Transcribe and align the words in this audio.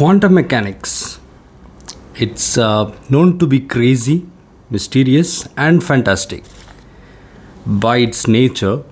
Quantum 0.00 0.32
mechanics. 0.32 1.20
It's 2.14 2.56
uh, 2.56 2.90
known 3.10 3.38
to 3.38 3.46
be 3.46 3.60
crazy, 3.60 4.26
mysterious, 4.70 5.46
and 5.58 5.84
fantastic 5.84 6.42
by 7.66 7.98
its 7.98 8.26
nature. 8.26 8.82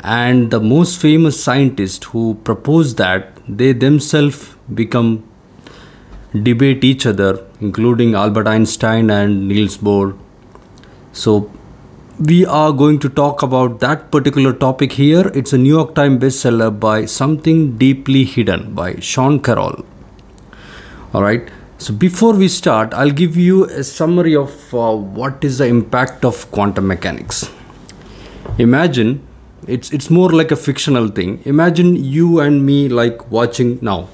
And 0.00 0.50
the 0.50 0.58
most 0.58 1.00
famous 1.00 1.40
scientists 1.40 2.04
who 2.06 2.34
propose 2.42 2.96
that 2.96 3.28
they 3.48 3.72
themselves 3.72 4.56
become 4.74 5.22
debate 6.32 6.82
each 6.82 7.06
other, 7.06 7.46
including 7.60 8.16
Albert 8.16 8.48
Einstein 8.48 9.10
and 9.10 9.46
Niels 9.46 9.78
Bohr. 9.78 10.18
So 11.12 11.48
we 12.18 12.44
are 12.44 12.72
going 12.72 12.98
to 12.98 13.08
talk 13.08 13.44
about 13.44 13.78
that 13.78 14.10
particular 14.10 14.52
topic 14.52 14.94
here. 14.94 15.30
It's 15.32 15.52
a 15.52 15.58
New 15.58 15.76
York 15.76 15.94
Times 15.94 16.20
bestseller 16.20 16.72
by 16.76 17.04
Something 17.04 17.78
Deeply 17.78 18.24
Hidden 18.24 18.74
by 18.74 18.96
Sean 18.96 19.38
Carroll. 19.40 19.84
All 21.14 21.22
right. 21.22 21.48
So 21.78 21.94
before 21.94 22.34
we 22.34 22.48
start, 22.48 22.92
I'll 22.92 23.10
give 23.10 23.36
you 23.36 23.64
a 23.64 23.82
summary 23.82 24.36
of 24.36 24.74
uh, 24.74 24.94
what 24.94 25.42
is 25.42 25.58
the 25.58 25.66
impact 25.66 26.24
of 26.24 26.50
quantum 26.50 26.86
mechanics. 26.86 27.50
Imagine 28.58 29.26
it's 29.66 29.92
it's 29.92 30.10
more 30.10 30.30
like 30.30 30.50
a 30.50 30.56
fictional 30.56 31.08
thing. 31.08 31.40
Imagine 31.44 31.96
you 31.96 32.40
and 32.40 32.66
me 32.66 32.88
like 32.88 33.30
watching 33.30 33.78
now. 33.80 34.08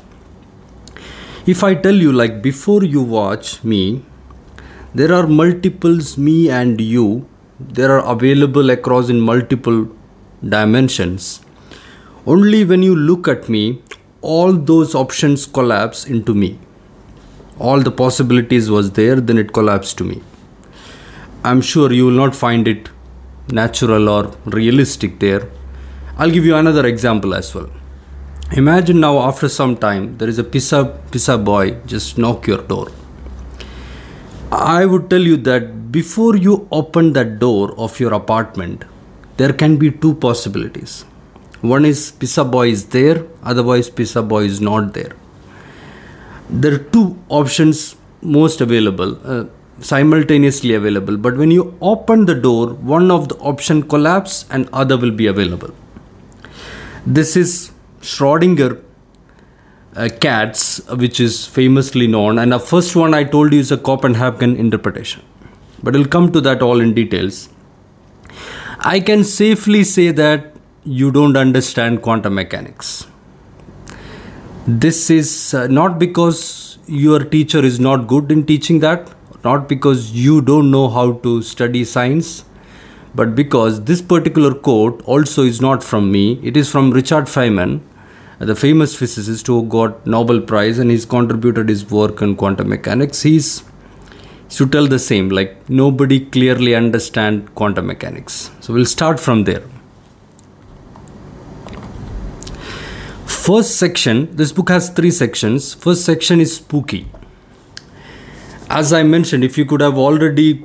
If 1.47 1.65
I 1.65 1.75
tell 1.75 1.95
you 1.95 2.12
like 2.12 2.43
before 2.43 2.85
you 2.85 3.02
watch 3.02 3.65
me, 3.65 4.02
there 4.95 5.13
are 5.13 5.27
multiples 5.27 6.16
me 6.16 6.51
and 6.51 6.80
you 6.80 7.27
they 7.59 7.85
are 7.85 8.05
available 8.13 8.71
across 8.71 9.09
in 9.09 9.21
multiple 9.21 9.88
dimensions 10.55 11.41
only 12.27 12.65
when 12.65 12.83
you 12.83 12.95
look 12.95 13.29
at 13.29 13.49
me 13.49 13.83
all 14.21 14.52
those 14.52 14.95
options 14.95 15.47
collapse 15.47 16.05
into 16.07 16.35
me 16.35 16.59
all 17.59 17.81
the 17.81 17.91
possibilities 17.91 18.71
was 18.71 18.93
there 18.93 19.21
then 19.21 19.39
it 19.39 19.53
collapsed 19.53 19.97
to 19.99 20.05
me 20.05 20.21
i'm 21.45 21.61
sure 21.61 21.93
you 21.93 22.07
will 22.07 22.21
not 22.24 22.35
find 22.35 22.66
it 22.66 22.88
natural 23.49 24.09
or 24.09 24.33
realistic 24.46 25.19
there 25.21 25.49
i'll 26.19 26.30
give 26.30 26.45
you 26.45 26.57
another 26.57 26.87
example 26.87 27.35
as 27.35 27.55
well 27.55 27.71
imagine 28.52 29.01
now 29.01 29.19
after 29.19 29.49
some 29.49 29.77
time 29.77 30.16
there 30.19 30.29
is 30.29 30.38
a 30.38 30.45
pizza 30.45 30.85
pizza 31.11 31.37
boy 31.37 31.71
just 31.87 32.19
knock 32.19 32.46
your 32.46 32.63
door 32.74 32.88
i 34.52 34.85
would 34.85 35.09
tell 35.11 35.33
you 35.33 35.37
that 35.37 35.74
before 35.95 36.37
you 36.45 36.55
open 36.73 37.13
that 37.16 37.39
door 37.39 37.73
of 37.79 37.99
your 38.01 38.15
apartment, 38.15 38.85
there 39.37 39.52
can 39.52 39.77
be 39.77 39.91
two 39.93 40.15
possibilities. 40.15 41.02
One 41.61 41.85
is 41.85 42.11
Pizza 42.11 42.45
Boy 42.45 42.71
is 42.71 42.87
there, 42.87 43.24
otherwise 43.45 43.91
Pizza 43.91 44.21
Boy 44.21 44.43
is 44.45 44.61
not 44.61 44.93
there. 44.93 45.13
There 46.48 46.74
are 46.74 46.78
two 46.78 47.18
options 47.28 47.96
most 48.23 48.60
available, 48.60 49.18
uh, 49.24 49.45
simultaneously 49.80 50.74
available. 50.74 51.16
But 51.16 51.37
when 51.37 51.50
you 51.50 51.76
open 51.80 52.26
the 52.26 52.34
door, 52.34 52.68
one 52.74 53.10
of 53.10 53.28
the 53.28 53.37
option 53.37 53.82
collapse 53.82 54.46
and 54.50 54.68
other 54.72 54.96
will 54.96 55.10
be 55.10 55.26
available. 55.26 55.74
This 57.06 57.37
is 57.37 57.70
Schrodinger 58.00 58.82
uh, 59.96 60.09
cats, 60.20 60.80
which 60.88 61.20
is 61.20 61.46
famously 61.46 62.06
known. 62.06 62.38
And 62.38 62.52
the 62.52 62.59
first 62.59 62.96
one 62.96 63.15
I 63.15 63.24
told 63.24 63.52
you 63.52 63.60
is 63.60 63.72
a 63.72 63.76
Copenhagen 63.76 64.56
interpretation 64.56 65.22
but 65.84 65.92
we'll 65.92 66.12
come 66.16 66.32
to 66.32 66.41
that 66.41 66.62
all 66.62 66.81
in 66.81 66.94
details. 66.94 67.48
I 68.81 69.00
can 69.00 69.22
safely 69.22 69.84
say 69.84 70.10
that 70.12 70.54
you 70.84 71.10
don't 71.10 71.37
understand 71.37 72.00
quantum 72.03 72.34
mechanics. 72.34 73.06
This 74.66 75.10
is 75.10 75.53
uh, 75.53 75.66
not 75.66 75.98
because 75.98 76.78
your 76.87 77.22
teacher 77.22 77.59
is 77.59 77.78
not 77.78 78.06
good 78.06 78.32
in 78.32 78.47
teaching 78.47 78.78
that, 78.81 79.10
not 79.44 79.69
because 79.69 80.12
you 80.12 80.41
don't 80.41 80.71
know 80.71 80.88
how 80.88 81.12
to 81.25 81.43
study 81.43 81.84
science, 81.84 82.47
but 83.15 83.34
because 83.34 83.84
this 83.84 84.00
particular 84.00 84.55
quote 84.55 85.03
also 85.05 85.43
is 85.43 85.61
not 85.61 85.84
from 85.84 86.11
me, 86.11 86.41
it 86.43 86.56
is 86.56 86.71
from 86.71 86.93
Richard 86.93 87.27
Feynman, 87.27 87.83
the 88.39 88.56
famous 88.56 88.97
physicist 88.97 89.47
who 89.49 89.65
got 89.65 90.06
Nobel 90.06 90.41
Prize 90.41 90.78
and 90.78 90.91
he's 90.91 91.05
contributed 91.05 91.69
his 91.69 91.91
work 91.91 92.22
on 92.22 92.34
quantum 92.34 92.71
mechanics. 92.71 93.21
He's 93.21 93.65
to 94.49 94.66
tell 94.66 94.87
the 94.87 94.99
same 94.99 95.28
like 95.28 95.69
nobody 95.69 96.25
clearly 96.25 96.75
understand 96.75 97.55
quantum 97.55 97.87
mechanics. 97.87 98.50
So 98.60 98.72
we'll 98.72 98.87
start 98.87 99.21
from 99.21 99.44
there 99.44 99.62
first 103.44 103.77
section 103.77 104.21
this 104.37 104.53
book 104.53 104.71
has 104.71 104.88
three 104.88 105.10
sections. 105.10 105.75
First 105.75 106.05
section 106.06 106.41
is 106.41 106.56
spooky. 106.56 107.06
As 108.71 108.93
i 108.99 109.03
mentioned 109.03 109.44
if 109.44 109.59
you 109.59 109.65
could 109.66 109.82
have 109.82 109.99
already 110.05 110.65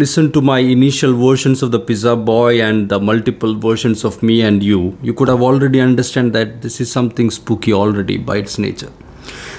listened 0.00 0.34
to 0.34 0.42
my 0.48 0.58
initial 0.58 1.14
versions 1.20 1.62
of 1.62 1.70
the 1.70 1.80
pizza 1.80 2.14
boy 2.30 2.60
and 2.60 2.90
the 2.90 2.98
multiple 3.00 3.54
versions 3.54 4.04
of 4.04 4.22
me 4.22 4.36
and 4.48 4.62
you 4.62 4.80
you 5.10 5.14
could 5.20 5.32
have 5.34 5.44
already 5.50 5.80
understand 5.84 6.34
that 6.38 6.60
this 6.66 6.80
is 6.84 6.92
something 6.96 7.30
spooky 7.30 7.72
already 7.72 8.18
by 8.18 8.36
its 8.36 8.58
nature. 8.58 8.92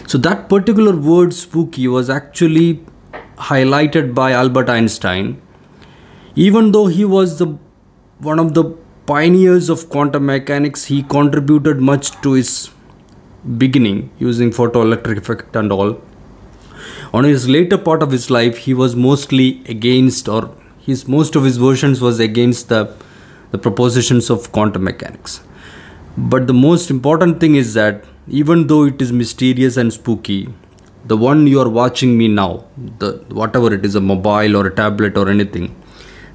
So 0.07 0.19
that 0.28 0.47
particular 0.49 0.95
word 0.95 1.33
spooky 1.33 1.88
was 1.88 2.11
actually 2.17 2.67
highlighted 3.47 4.13
by 4.13 4.31
Albert 4.44 4.69
Einstein. 4.69 5.41
Even 6.35 6.72
though 6.72 6.85
he 6.99 7.09
was 7.16 7.39
the 7.39 7.49
one 8.29 8.45
of 8.45 8.53
the 8.53 8.67
pioneers 9.09 9.70
of 9.70 9.90
quantum 9.90 10.28
mechanics, 10.28 10.86
he 10.86 11.02
contributed 11.02 11.81
much 11.81 12.12
to 12.22 12.36
its 12.36 12.70
beginning 13.58 14.12
using 14.20 14.52
photoelectric 14.52 15.18
effect 15.18 15.56
and 15.56 15.72
all. 15.72 16.00
On 17.12 17.24
his 17.24 17.50
later 17.50 17.78
part 17.78 18.03
of 18.03 18.12
his 18.12 18.30
life, 18.30 18.58
he 18.66 18.74
was 18.74 18.96
mostly 18.96 19.64
against, 19.68 20.30
or 20.30 20.52
his 20.80 21.08
most 21.08 21.36
of 21.36 21.44
his 21.44 21.58
versions 21.58 22.02
was 22.02 22.20
against 22.20 22.70
the 22.70 22.81
the 23.52 23.58
propositions 23.58 24.30
of 24.30 24.52
quantum 24.52 24.84
mechanics. 24.84 25.41
But 26.16 26.46
the 26.46 26.53
most 26.53 26.91
important 26.91 27.40
thing 27.40 27.56
is 27.56 27.74
that 27.74 28.03
even 28.28 28.68
though 28.68 28.84
it 28.84 29.02
is 29.02 29.12
mysterious 29.12 29.78
and 29.78 29.91
spooky, 29.91 30.50
the 31.06 31.18
one 31.18 31.47
you 31.47 31.59
are 31.59 31.70
watching 31.70 32.16
me 32.16 32.28
now, 32.28 32.66
the 33.00 33.14
whatever 33.41 33.74
it 33.74 33.84
is, 33.84 33.96
a 33.96 34.02
mobile 34.02 34.56
or 34.56 34.68
a 34.68 34.76
tablet 34.81 35.18
or 35.18 35.30
anything, 35.30 35.76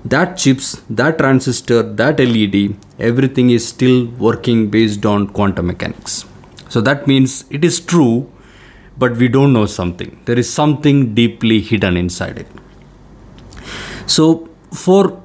that 0.04 0.36
chips, 0.36 0.82
that 0.90 1.18
transistor, 1.18 1.82
that 1.82 2.18
LED, 2.18 2.76
everything 2.98 3.50
is 3.50 3.66
still 3.66 4.06
working 4.06 4.68
based 4.70 5.06
on 5.06 5.26
quantum 5.28 5.66
mechanics. 5.66 6.26
So 6.68 6.80
that 6.82 7.06
means 7.06 7.44
it 7.50 7.64
is 7.64 7.80
true, 7.80 8.30
but 8.98 9.16
we 9.16 9.28
don't 9.28 9.52
know 9.52 9.66
something. 9.66 10.20
There 10.26 10.38
is 10.38 10.52
something 10.52 11.14
deeply 11.14 11.60
hidden 11.60 11.96
inside 11.96 12.38
it. 12.38 12.46
So 14.06 14.48
for 14.72 15.20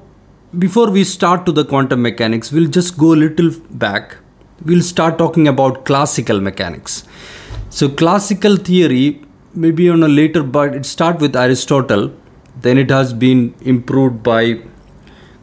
before 0.58 0.90
we 0.90 1.04
start 1.04 1.46
to 1.46 1.52
the 1.52 1.64
quantum 1.64 2.02
mechanics, 2.02 2.50
we'll 2.50 2.70
just 2.70 2.96
go 2.96 3.12
a 3.12 3.20
little 3.24 3.50
back. 3.70 4.16
We'll 4.64 4.82
start 4.82 5.18
talking 5.18 5.46
about 5.46 5.84
classical 5.84 6.40
mechanics. 6.40 7.04
So 7.68 7.88
classical 7.88 8.56
theory 8.56 9.22
maybe 9.54 9.88
on 9.90 10.02
a 10.02 10.08
later 10.08 10.42
but 10.42 10.74
it 10.74 10.86
start 10.86 11.20
with 11.20 11.34
aristotle 11.34 12.12
then 12.60 12.78
it 12.78 12.90
has 12.90 13.12
been 13.12 13.54
improved 13.62 14.22
by 14.22 14.60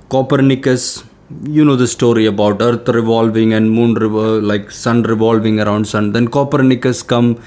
copernicus 0.10 1.04
you 1.44 1.64
know 1.66 1.76
the 1.76 1.88
story 1.88 2.26
about 2.26 2.62
earth 2.62 2.88
revolving 2.88 3.54
and 3.54 3.70
moon 3.70 3.94
revo- 3.96 4.42
like 4.52 4.72
sun 4.72 5.04
revolving 5.04 5.60
around 5.60 5.86
sun. 5.88 6.14
Then 6.14 6.28
copernicus 6.28 7.04
come 7.04 7.42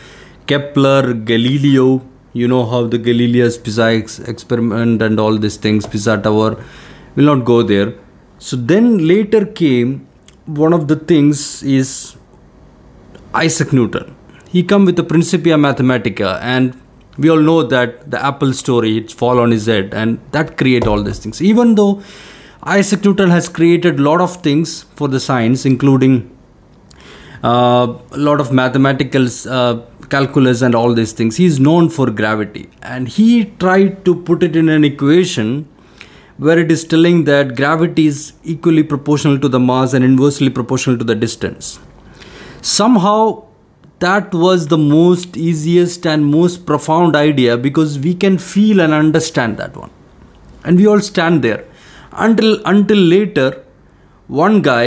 kepler 0.47 1.15
galileo 1.15 2.03
you 2.32 2.47
know 2.47 2.65
how 2.66 2.87
the 2.87 2.98
galileo's 2.98 3.56
pisa 3.59 3.87
ex- 4.00 4.19
experiment 4.19 5.00
and 5.03 5.19
all 5.19 5.37
these 5.38 5.56
things 5.56 5.87
pisa 5.87 6.19
tower 6.19 6.62
will 7.16 7.25
not 7.25 7.44
go 7.44 7.62
there. 7.62 7.94
So 8.38 8.56
then 8.56 9.06
later 9.06 9.44
came 9.47 10.06
one 10.47 10.72
of 10.72 10.88
the 10.88 10.97
things 10.97 11.62
is 11.62 12.16
isaac 13.34 13.72
newton. 13.72 14.15
He 14.48 14.62
come 14.62 14.84
with 14.84 14.97
the 14.97 15.04
Principia 15.04 15.56
Mathematica 15.56 16.41
and 16.42 16.80
we 17.16 17.30
all 17.30 17.41
know 17.41 17.63
that 17.63 18.10
the 18.10 18.22
Apple 18.24 18.53
story 18.53 18.97
it's 18.98 19.13
fall 19.13 19.39
on 19.39 19.51
his 19.51 19.66
head 19.66 19.95
and 19.95 20.18
that 20.33 20.56
create 20.56 20.86
all 20.86 21.03
these 21.03 21.18
things. 21.18 21.41
Even 21.41 21.74
though 21.77 22.03
Isaac 22.62 23.04
Newton 23.04 23.30
has 23.30 23.48
created 23.48 23.98
a 23.98 24.03
lot 24.03 24.21
of 24.21 24.42
things 24.42 24.83
for 24.83 25.09
the 25.09 25.18
science, 25.18 25.65
including 25.65 26.36
uh, 27.42 27.97
a 28.12 28.18
lot 28.18 28.39
of 28.39 28.53
mathematical 28.53 29.27
uh, 29.48 29.80
calculus 30.10 30.60
and 30.60 30.74
all 30.74 30.92
these 30.92 31.12
things. 31.12 31.39
He 31.39 31.47
is 31.47 31.59
known 31.59 31.89
for 31.89 32.10
gravity, 32.10 32.68
and 32.83 33.09
he 33.09 33.47
tried 33.59 34.04
to 34.04 34.15
put 34.15 34.42
it 34.42 34.57
in 34.57 34.68
an 34.68 34.84
equation 34.84 35.68
where 36.36 36.59
it 36.59 36.71
is 36.71 36.84
telling 36.84 37.24
that 37.24 37.57
gravity 37.57 38.07
is 38.07 38.34
equally 38.45 38.83
proportional 38.83 39.39
to 39.39 39.48
the 39.48 39.60
mass 39.60 39.95
and 39.95 40.04
inversely 40.04 40.51
proportional 40.51 40.98
to 40.98 41.04
the 41.04 41.15
distance. 41.15 41.78
Somehow, 42.60 43.47
that 44.01 44.34
was 44.34 44.68
the 44.68 44.78
most 44.78 45.34
easiest 45.36 46.06
and 46.06 46.27
most 46.27 46.66
profound 46.66 47.16
idea 47.16 47.56
because 47.56 47.98
we 47.98 48.15
can 48.15 48.36
feel 48.36 48.80
and 48.80 48.92
understand 48.92 49.56
that 49.59 49.77
one 49.77 49.91
and 50.65 50.77
we 50.77 50.86
all 50.86 51.01
stand 51.01 51.42
there 51.42 51.66
until 52.26 52.50
until 52.74 53.02
later 53.16 53.50
one 54.44 54.56
guy 54.70 54.86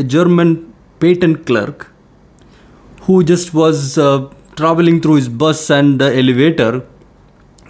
a 0.00 0.04
german 0.14 0.50
patent 1.02 1.38
clerk 1.48 1.78
who 3.06 3.16
just 3.30 3.54
was 3.54 3.98
uh, 3.98 4.28
traveling 4.60 5.00
through 5.00 5.16
his 5.22 5.28
bus 5.28 5.70
and 5.78 6.00
the 6.02 6.08
elevator 6.22 6.72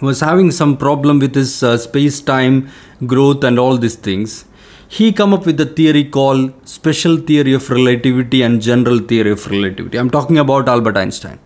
was 0.01 0.19
having 0.19 0.49
some 0.51 0.77
problem 0.77 1.19
with 1.19 1.33
his 1.35 1.63
uh, 1.63 1.77
space 1.77 2.19
time 2.21 2.69
growth 3.05 3.43
and 3.43 3.59
all 3.59 3.77
these 3.77 3.95
things. 3.95 4.45
He 4.87 5.11
come 5.11 5.33
up 5.33 5.45
with 5.45 5.59
a 5.59 5.65
theory 5.65 6.03
called 6.05 6.53
special 6.67 7.17
theory 7.17 7.53
of 7.53 7.69
relativity 7.69 8.41
and 8.41 8.61
general 8.61 8.99
theory 8.99 9.31
of 9.31 9.45
relativity. 9.47 9.97
I'm 9.97 10.09
talking 10.09 10.37
about 10.37 10.69
albert 10.69 10.97
einstein. 10.97 11.39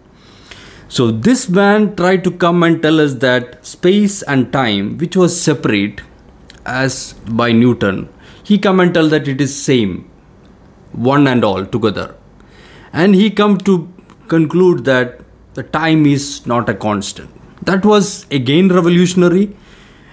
So 0.87 1.09
this 1.09 1.49
man 1.49 1.95
tried 1.95 2.23
to 2.25 2.31
come 2.31 2.63
and 2.63 2.81
tell 2.81 2.99
us 2.99 3.15
that 3.15 3.65
space 3.65 4.21
and 4.23 4.51
time 4.53 4.97
which 4.97 5.15
was 5.15 5.41
separate 5.41 6.01
as 6.65 7.13
by 7.27 7.51
newton. 7.51 8.09
He 8.43 8.57
come 8.57 8.79
and 8.79 8.93
tell 8.93 9.07
that 9.09 9.27
it 9.27 9.41
is 9.41 9.55
same 9.55 10.09
one 10.91 11.27
and 11.27 11.43
all 11.43 11.65
together. 11.65 12.15
And 12.93 13.15
he 13.15 13.29
come 13.29 13.57
to 13.59 13.91
conclude 14.27 14.85
that 14.85 15.21
the 15.53 15.63
time 15.63 16.05
is 16.05 16.45
not 16.45 16.69
a 16.69 16.73
constant. 16.73 17.29
That 17.63 17.85
was 17.85 18.25
again 18.31 18.69
revolutionary. 18.69 19.55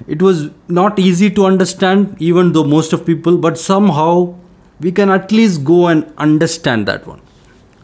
It 0.07 0.23
was 0.23 0.51
not 0.69 0.99
easy 0.99 1.31
to 1.31 1.47
understand 1.47 2.17
even 2.21 2.53
though 2.53 2.65
most 2.65 2.93
of 2.93 3.05
people 3.05 3.39
but 3.39 3.59
somehow 3.59 4.37
we 4.81 4.93
can 4.93 5.11
at 5.11 5.33
least 5.33 5.65
go 5.65 5.89
and 5.89 6.13
understand 6.19 6.87
that 6.87 7.07
one. 7.07 7.21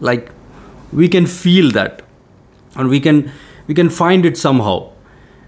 Like 0.01 0.31
we 0.93 1.09
can 1.09 1.27
feel 1.27 1.71
that 1.73 2.03
and 2.77 2.89
we 2.89 3.01
can 3.01 3.33
we 3.67 3.75
can 3.75 3.89
find 3.91 4.25
it 4.27 4.37
somehow. 4.37 4.93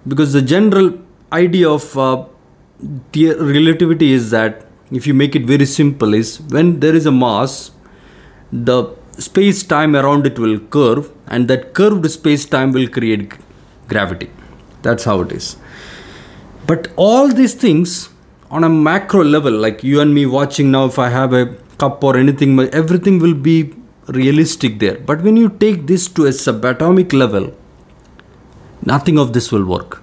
Because 0.09 0.33
the 0.33 0.43
general 0.43 0.99
idea 1.33 1.69
of 1.69 1.97
uh, 1.99 2.25
the 3.13 3.35
relativity 3.35 4.13
is 4.13 4.31
that 4.31 4.67
if 4.91 5.07
you 5.07 5.15
make 5.15 5.35
it 5.35 5.45
very 5.45 5.67
simple 5.67 6.15
is 6.15 6.41
when 6.57 6.81
there 6.81 6.95
is 6.95 7.07
a 7.07 7.13
mass 7.13 7.71
the 8.53 8.79
space 9.19 9.63
time 9.63 9.97
around 9.97 10.27
it 10.27 10.39
will 10.39 10.59
curve 10.77 11.11
and 11.29 11.49
that 11.49 11.73
curved 11.75 12.09
space 12.11 12.45
time 12.45 12.73
will 12.73 12.89
create 12.89 13.33
gravity 13.89 14.31
that's 14.83 15.05
how 15.05 15.21
it 15.23 15.33
is 15.33 15.57
but 16.67 16.89
all 16.97 17.29
these 17.29 17.55
things 17.55 18.11
on 18.51 18.65
a 18.65 18.69
macro 18.69 19.25
level, 19.25 19.53
like 19.53 19.83
you 19.83 20.01
and 20.01 20.15
me 20.15 20.27
watching 20.27 20.71
now, 20.71 20.87
if 20.87 20.99
I 20.99 21.09
have 21.09 21.33
a 21.33 21.47
cup 21.79 22.03
or 22.03 22.17
anything, 22.17 22.59
everything 22.73 23.19
will 23.19 23.35
be 23.35 23.75
realistic 24.09 24.79
there. 24.79 24.99
But 24.99 25.23
when 25.23 25.37
you 25.37 25.49
take 25.49 25.87
this 25.87 26.09
to 26.09 26.27
a 26.27 26.31
subatomic 26.31 27.13
level, 27.13 27.55
nothing 28.83 29.19
of 29.19 29.33
this 29.33 29.51
will 29.51 29.65
work. 29.65 30.03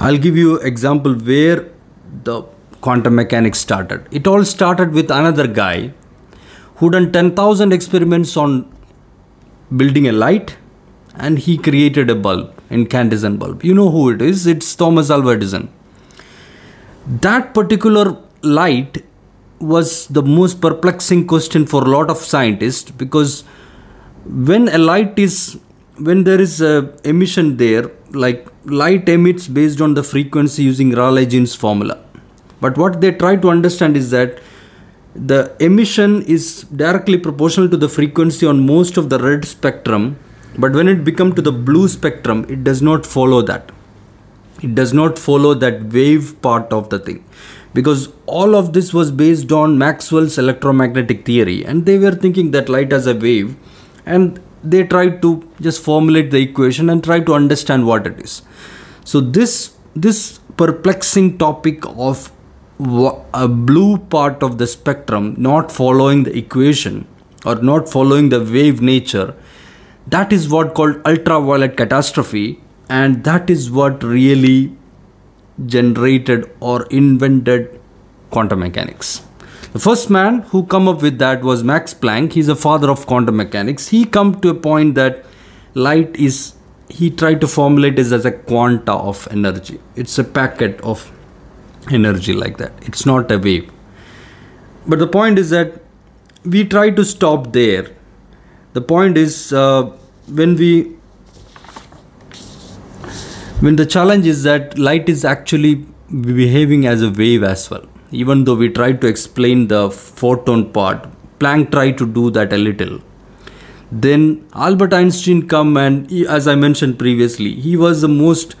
I'll 0.00 0.18
give 0.18 0.36
you 0.36 0.56
example 0.56 1.14
where 1.14 1.68
the 2.24 2.42
quantum 2.80 3.16
mechanics 3.16 3.58
started. 3.58 4.06
It 4.12 4.26
all 4.26 4.44
started 4.44 4.92
with 4.92 5.10
another 5.10 5.46
guy 5.46 5.92
who 6.76 6.90
done 6.90 7.10
10,000 7.10 7.72
experiments 7.72 8.36
on 8.36 8.72
building 9.76 10.06
a 10.06 10.12
light 10.12 10.56
and 11.16 11.38
he 11.38 11.58
created 11.58 12.10
a 12.10 12.14
bulb 12.14 12.54
incandescent 12.70 13.38
bulb. 13.38 13.64
You 13.64 13.74
know 13.74 13.90
who 13.90 14.10
it 14.10 14.22
is? 14.22 14.46
It's 14.46 14.74
Thomas 14.74 15.10
Alva 15.10 15.30
Edison. 15.30 15.70
That 17.06 17.54
particular 17.54 18.18
light 18.42 19.04
was 19.58 20.06
the 20.08 20.22
most 20.22 20.60
perplexing 20.60 21.26
question 21.26 21.66
for 21.66 21.82
a 21.82 21.88
lot 21.88 22.10
of 22.10 22.18
scientists 22.18 22.90
because 22.90 23.42
when 24.24 24.68
a 24.68 24.78
light 24.78 25.18
is 25.18 25.58
when 25.96 26.22
there 26.24 26.40
is 26.40 26.60
a 26.60 26.94
emission 27.04 27.56
there 27.56 27.90
like 28.10 28.48
light 28.64 29.08
emits 29.08 29.48
based 29.48 29.80
on 29.80 29.94
the 29.94 30.02
frequency 30.02 30.62
using 30.62 30.90
Rayleigh-Jeans 30.90 31.54
formula. 31.54 32.02
But 32.60 32.76
what 32.76 33.00
they 33.00 33.12
try 33.12 33.36
to 33.36 33.50
understand 33.50 33.96
is 33.96 34.10
that 34.10 34.40
the 35.14 35.56
emission 35.60 36.22
is 36.22 36.62
directly 36.64 37.18
proportional 37.18 37.68
to 37.68 37.76
the 37.76 37.88
frequency 37.88 38.46
on 38.46 38.64
most 38.64 38.96
of 38.96 39.10
the 39.10 39.18
red 39.18 39.44
spectrum 39.44 40.18
but 40.56 40.72
when 40.72 40.88
it 40.88 41.04
become 41.04 41.34
to 41.34 41.42
the 41.42 41.52
blue 41.52 41.88
spectrum 41.88 42.44
it 42.48 42.64
does 42.64 42.82
not 42.82 43.06
follow 43.06 43.42
that. 43.42 43.70
It 44.62 44.74
does 44.74 44.92
not 44.92 45.18
follow 45.18 45.54
that 45.54 45.92
wave 45.92 46.40
part 46.42 46.72
of 46.72 46.90
the 46.90 46.98
thing. 46.98 47.24
Because 47.74 48.08
all 48.26 48.56
of 48.56 48.72
this 48.72 48.92
was 48.92 49.12
based 49.12 49.52
on 49.52 49.78
maxwell's 49.78 50.36
electromagnetic 50.38 51.24
theory 51.24 51.64
and 51.64 51.86
they 51.86 51.98
were 51.98 52.14
thinking 52.14 52.50
that 52.52 52.68
light 52.68 52.92
as 52.92 53.06
a 53.06 53.14
wave 53.14 53.56
and 54.04 54.40
they 54.62 54.84
try 54.84 55.08
to 55.08 55.48
just 55.60 55.82
formulate 55.82 56.30
the 56.30 56.38
equation 56.38 56.90
and 56.90 57.02
try 57.02 57.20
to 57.20 57.34
understand 57.34 57.86
what 57.86 58.06
it 58.06 58.18
is. 58.20 58.42
So 59.04 59.20
this 59.20 59.74
this 59.94 60.40
perplexing 60.56 61.38
topic 61.38 61.84
of 61.86 62.30
a 63.34 63.48
blue 63.48 63.98
part 63.98 64.42
of 64.42 64.58
the 64.58 64.66
spectrum 64.66 65.34
not 65.36 65.72
following 65.72 66.22
the 66.22 66.36
equation 66.36 67.06
or 67.44 67.56
not 67.56 67.88
following 67.88 68.28
the 68.28 68.40
wave 68.40 68.80
nature 68.80 69.34
that 70.06 70.32
is 70.32 70.48
what 70.48 70.74
called 70.74 71.00
ultraviolet 71.04 71.76
catastrophe 71.76 72.60
and 72.88 73.24
that 73.24 73.50
is 73.50 73.70
what 73.70 74.02
really 74.02 74.76
generated 75.66 76.48
or 76.60 76.86
invented 76.86 77.80
quantum 78.30 78.60
mechanics 78.60 79.22
the 79.72 79.78
first 79.78 80.08
man 80.08 80.40
who 80.50 80.64
come 80.64 80.88
up 80.88 81.02
with 81.02 81.18
that 81.18 81.42
was 81.42 81.62
max 81.62 81.92
planck. 81.92 82.32
He's 82.32 82.48
a 82.48 82.56
father 82.56 82.90
of 82.90 83.06
quantum 83.06 83.36
mechanics. 83.36 83.88
He 83.88 84.04
come 84.04 84.40
to 84.40 84.48
a 84.48 84.54
point 84.54 84.94
that 84.94 85.24
light 85.74 86.16
is 86.16 86.54
he 86.88 87.10
tried 87.10 87.40
to 87.42 87.46
formulate 87.46 87.96
this 87.96 88.12
as 88.12 88.24
a 88.24 88.32
quanta 88.32 88.92
of 88.92 89.28
energy. 89.30 89.78
It's 89.94 90.18
a 90.18 90.24
packet 90.24 90.80
of 90.80 91.12
energy 91.90 92.32
like 92.32 92.56
that. 92.58 92.72
It's 92.82 93.04
not 93.04 93.30
a 93.30 93.38
wave. 93.38 93.70
But 94.86 95.00
the 95.00 95.06
point 95.06 95.38
is 95.38 95.50
that 95.50 95.82
we 96.44 96.64
try 96.64 96.88
to 96.90 97.04
stop 97.04 97.52
there. 97.52 97.94
The 98.72 98.80
point 98.80 99.18
is 99.18 99.52
uh, 99.52 99.92
when 100.28 100.56
we 100.56 100.94
when 103.60 103.76
the 103.76 103.84
challenge 103.84 104.26
is 104.26 104.44
that 104.44 104.78
light 104.78 105.08
is 105.08 105.24
actually 105.26 105.86
behaving 106.10 106.86
as 106.86 107.02
a 107.02 107.10
wave 107.10 107.42
as 107.42 107.68
well 107.68 107.86
even 108.10 108.44
though 108.44 108.54
we 108.54 108.68
tried 108.68 109.00
to 109.00 109.06
explain 109.06 109.68
the 109.68 109.90
photon 109.90 110.70
part 110.72 111.06
planck 111.38 111.70
tried 111.70 111.96
to 111.98 112.06
do 112.06 112.30
that 112.30 112.52
a 112.52 112.58
little. 112.58 113.00
Then 113.90 114.46
albert 114.54 114.92
einstein 114.92 115.46
come 115.48 115.76
and 115.76 116.10
he, 116.10 116.26
as 116.26 116.46
i 116.46 116.54
mentioned 116.54 116.98
previously 116.98 117.54
he 117.54 117.76
was 117.76 118.02
the 118.02 118.08
most 118.08 118.54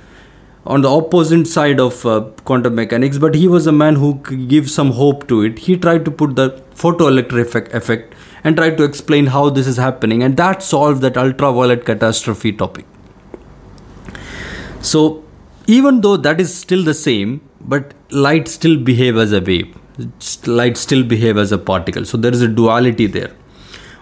on 0.64 0.82
the 0.82 0.90
opposite 0.90 1.46
side 1.46 1.80
of 1.80 2.04
uh, 2.04 2.20
quantum 2.44 2.74
mechanics 2.74 3.18
but 3.18 3.34
he 3.34 3.48
was 3.48 3.66
a 3.66 3.72
man 3.72 3.96
who 3.96 4.14
gave 4.46 4.70
some 4.70 4.92
hope 4.92 5.26
to 5.28 5.42
it. 5.42 5.58
He 5.60 5.76
tried 5.76 6.04
to 6.04 6.10
put 6.10 6.36
the 6.36 6.50
photoelectric 6.74 7.40
effect, 7.40 7.74
effect 7.74 8.14
and 8.44 8.56
tried 8.56 8.76
to 8.76 8.84
explain 8.84 9.26
how 9.26 9.48
this 9.50 9.66
is 9.66 9.76
happening 9.76 10.22
and 10.22 10.36
that 10.36 10.62
solved 10.62 11.00
that 11.02 11.16
ultraviolet 11.16 11.84
catastrophe 11.84 12.52
topic. 12.52 12.84
So 14.80 15.24
even 15.66 16.02
though 16.02 16.16
that 16.16 16.40
is 16.40 16.54
still 16.54 16.84
the 16.84 16.94
same 16.94 17.40
but 17.60 17.92
light 18.10 18.48
still 18.48 18.76
behave 18.76 19.16
as 19.16 19.32
a 19.32 19.40
wave 19.40 19.76
light 20.46 20.76
still 20.76 21.02
behave 21.02 21.36
as 21.36 21.52
a 21.52 21.58
particle. 21.58 22.04
So 22.04 22.16
there 22.16 22.32
is 22.32 22.42
a 22.42 22.48
duality 22.48 23.06
there. 23.06 23.32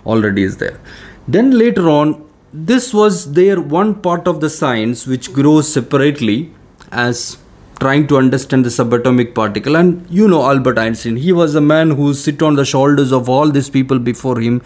Already 0.04 0.42
is 0.42 0.58
there. 0.58 0.78
Then 1.26 1.50
later 1.58 1.88
on 1.88 2.24
this 2.52 2.94
was 2.94 3.32
there 3.32 3.60
one 3.60 3.94
part 3.94 4.28
of 4.28 4.40
the 4.40 4.48
science 4.48 5.06
which 5.06 5.32
grows 5.32 5.70
separately 5.72 6.52
as 6.92 7.38
trying 7.80 8.06
to 8.06 8.16
understand 8.16 8.64
the 8.64 8.70
subatomic 8.70 9.34
particle. 9.34 9.76
And 9.76 10.06
you 10.08 10.28
know 10.28 10.42
albert 10.44 10.78
einstein. 10.78 11.16
He 11.16 11.32
was 11.32 11.54
a 11.54 11.60
man 11.60 11.90
who 11.90 12.14
sit 12.14 12.42
on 12.42 12.54
the 12.54 12.64
shoulders 12.64 13.12
of 13.12 13.28
all 13.28 13.50
these 13.50 13.70
people 13.70 13.98
before 13.98 14.40
him. 14.40 14.62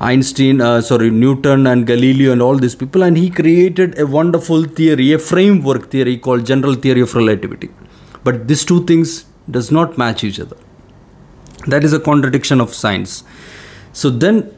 Einstein 0.00 0.60
uh, 0.60 0.80
sorry 0.80 1.10
newton 1.10 1.66
and 1.68 1.86
galileo 1.86 2.32
and 2.32 2.42
all 2.42 2.56
these 2.56 2.74
people. 2.74 3.02
And 3.02 3.16
he 3.16 3.30
created 3.30 3.98
a 3.98 4.06
wonderful 4.06 4.64
theory 4.64 5.12
a 5.12 5.18
framework 5.18 5.90
theory 5.90 6.18
called 6.18 6.44
general 6.44 6.74
theory 6.74 7.02
of 7.02 7.14
relativity 7.14 7.70
but 8.24 8.48
these 8.48 8.64
two 8.64 8.84
things 8.86 9.24
does 9.50 9.70
not 9.70 9.98
match 9.98 10.24
each 10.24 10.40
other. 10.40 10.56
That 11.66 11.84
is 11.84 11.92
a 11.92 12.00
contradiction 12.00 12.60
of 12.60 12.74
science. 12.74 13.24
So 13.92 14.10
then 14.10 14.56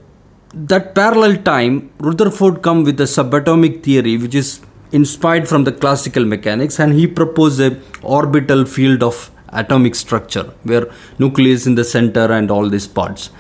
that 0.55 0.95
parallel 0.95 1.37
time 1.43 1.91
rutherford 1.99 2.63
come 2.63 2.85
with 2.85 3.01
a 3.01 3.05
subatomic 3.05 3.83
theory 3.83 4.17
which 4.17 4.35
is 4.35 4.61
inspired 4.93 5.49
from 5.49 5.65
the 5.65 5.73
classical 5.73 6.25
mechanics 6.25 6.79
and 6.79 6.93
he 6.93 7.07
proposed 7.07 7.61
a 7.61 7.81
orbital 8.03 8.65
field 8.65 9.03
of 9.03 9.31
atomic 9.49 9.95
structure 9.95 10.45
where 10.63 10.87
nucleus 11.19 11.67
in 11.67 11.75
the 11.75 11.85
center 11.85 12.31
and 12.33 12.51
all 12.51 12.69
these 12.69 12.87
parts. 12.87 13.31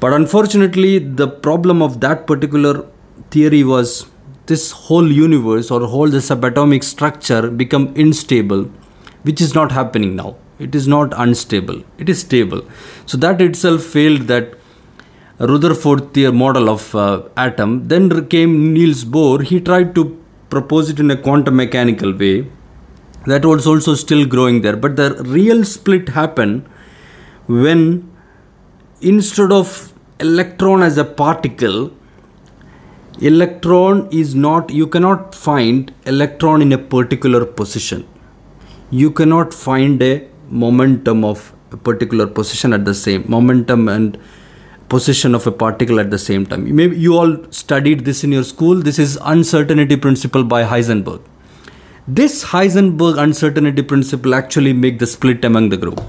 But 0.00 0.12
unfortunately 0.12 0.98
the 0.98 1.28
problem 1.28 1.80
of 1.82 2.00
that 2.00 2.26
particular 2.26 2.86
theory 3.30 3.64
was 3.64 4.06
this 4.46 4.70
whole 4.70 5.10
universe 5.10 5.70
or 5.70 5.86
whole 5.86 6.08
the 6.08 6.18
subatomic 6.18 6.84
structure 6.84 7.50
become 7.50 7.92
unstable 7.96 8.70
which 9.22 9.40
is 9.40 9.54
not 9.54 9.72
happening 9.72 10.16
now. 10.16 10.36
It 10.58 10.74
is 10.74 10.88
not 10.88 11.12
unstable. 11.16 11.82
It 11.98 12.08
is 12.08 12.20
stable. 12.20 12.62
So 13.06 13.16
that 13.18 13.40
itself 13.40 13.82
failed 13.82 14.22
that 14.22 14.54
rutherford 15.38 16.12
theory 16.12 16.32
model 16.32 16.68
of 16.68 16.94
uh, 16.94 17.22
atom. 17.36 17.88
Then 17.88 18.26
came 18.28 18.72
niels 18.72 19.04
bohr. 19.04 19.42
He 19.42 19.60
tried 19.60 19.94
to 19.94 20.20
propose 20.50 20.90
it 20.90 20.98
in 20.98 21.10
a 21.10 21.16
quantum 21.16 21.56
mechanical 21.56 22.12
way. 22.12 22.50
That 23.26 23.44
was 23.44 23.66
also 23.66 23.94
still 23.94 24.26
growing 24.26 24.62
there. 24.62 24.76
But 24.76 24.96
the 24.96 25.22
real 25.22 25.64
split 25.64 26.08
happened 26.08 26.66
when 27.46 28.10
instead 29.00 29.52
of 29.52 29.92
electron 30.18 30.82
as 30.82 30.98
a 30.98 31.04
particle 31.04 31.92
electron 33.20 34.08
is 34.10 34.34
not 34.34 34.70
you 34.70 34.86
cannot 34.86 35.34
find 35.34 35.92
electron 36.06 36.62
in 36.62 36.72
a 36.72 36.78
particular 36.78 37.44
position 37.44 38.06
you 38.90 39.10
cannot 39.10 39.52
find 39.52 40.02
a 40.02 40.26
momentum 40.48 41.24
of 41.24 41.54
a 41.72 41.76
particular 41.76 42.26
position 42.26 42.72
at 42.72 42.84
the 42.84 42.94
same 42.94 43.24
momentum 43.28 43.88
and 43.88 44.18
position 44.88 45.34
of 45.34 45.46
a 45.46 45.52
particle 45.52 46.00
at 46.00 46.10
the 46.10 46.18
same 46.18 46.46
time. 46.46 46.74
Maybe 46.74 46.96
you 46.96 47.16
all 47.16 47.36
studied 47.50 48.04
this 48.04 48.24
in 48.24 48.32
your 48.32 48.44
school. 48.44 48.76
This 48.76 48.98
is 48.98 49.18
uncertainty 49.22 49.96
principle 49.96 50.44
by 50.44 50.64
heisenberg. 50.64 51.20
This 52.06 52.44
heisenberg 52.44 53.22
uncertainty 53.22 53.82
principle 53.82 54.34
actually 54.34 54.72
make 54.72 54.98
the 54.98 55.06
split 55.06 55.44
among 55.44 55.68
the 55.68 55.76
group. 55.76 56.00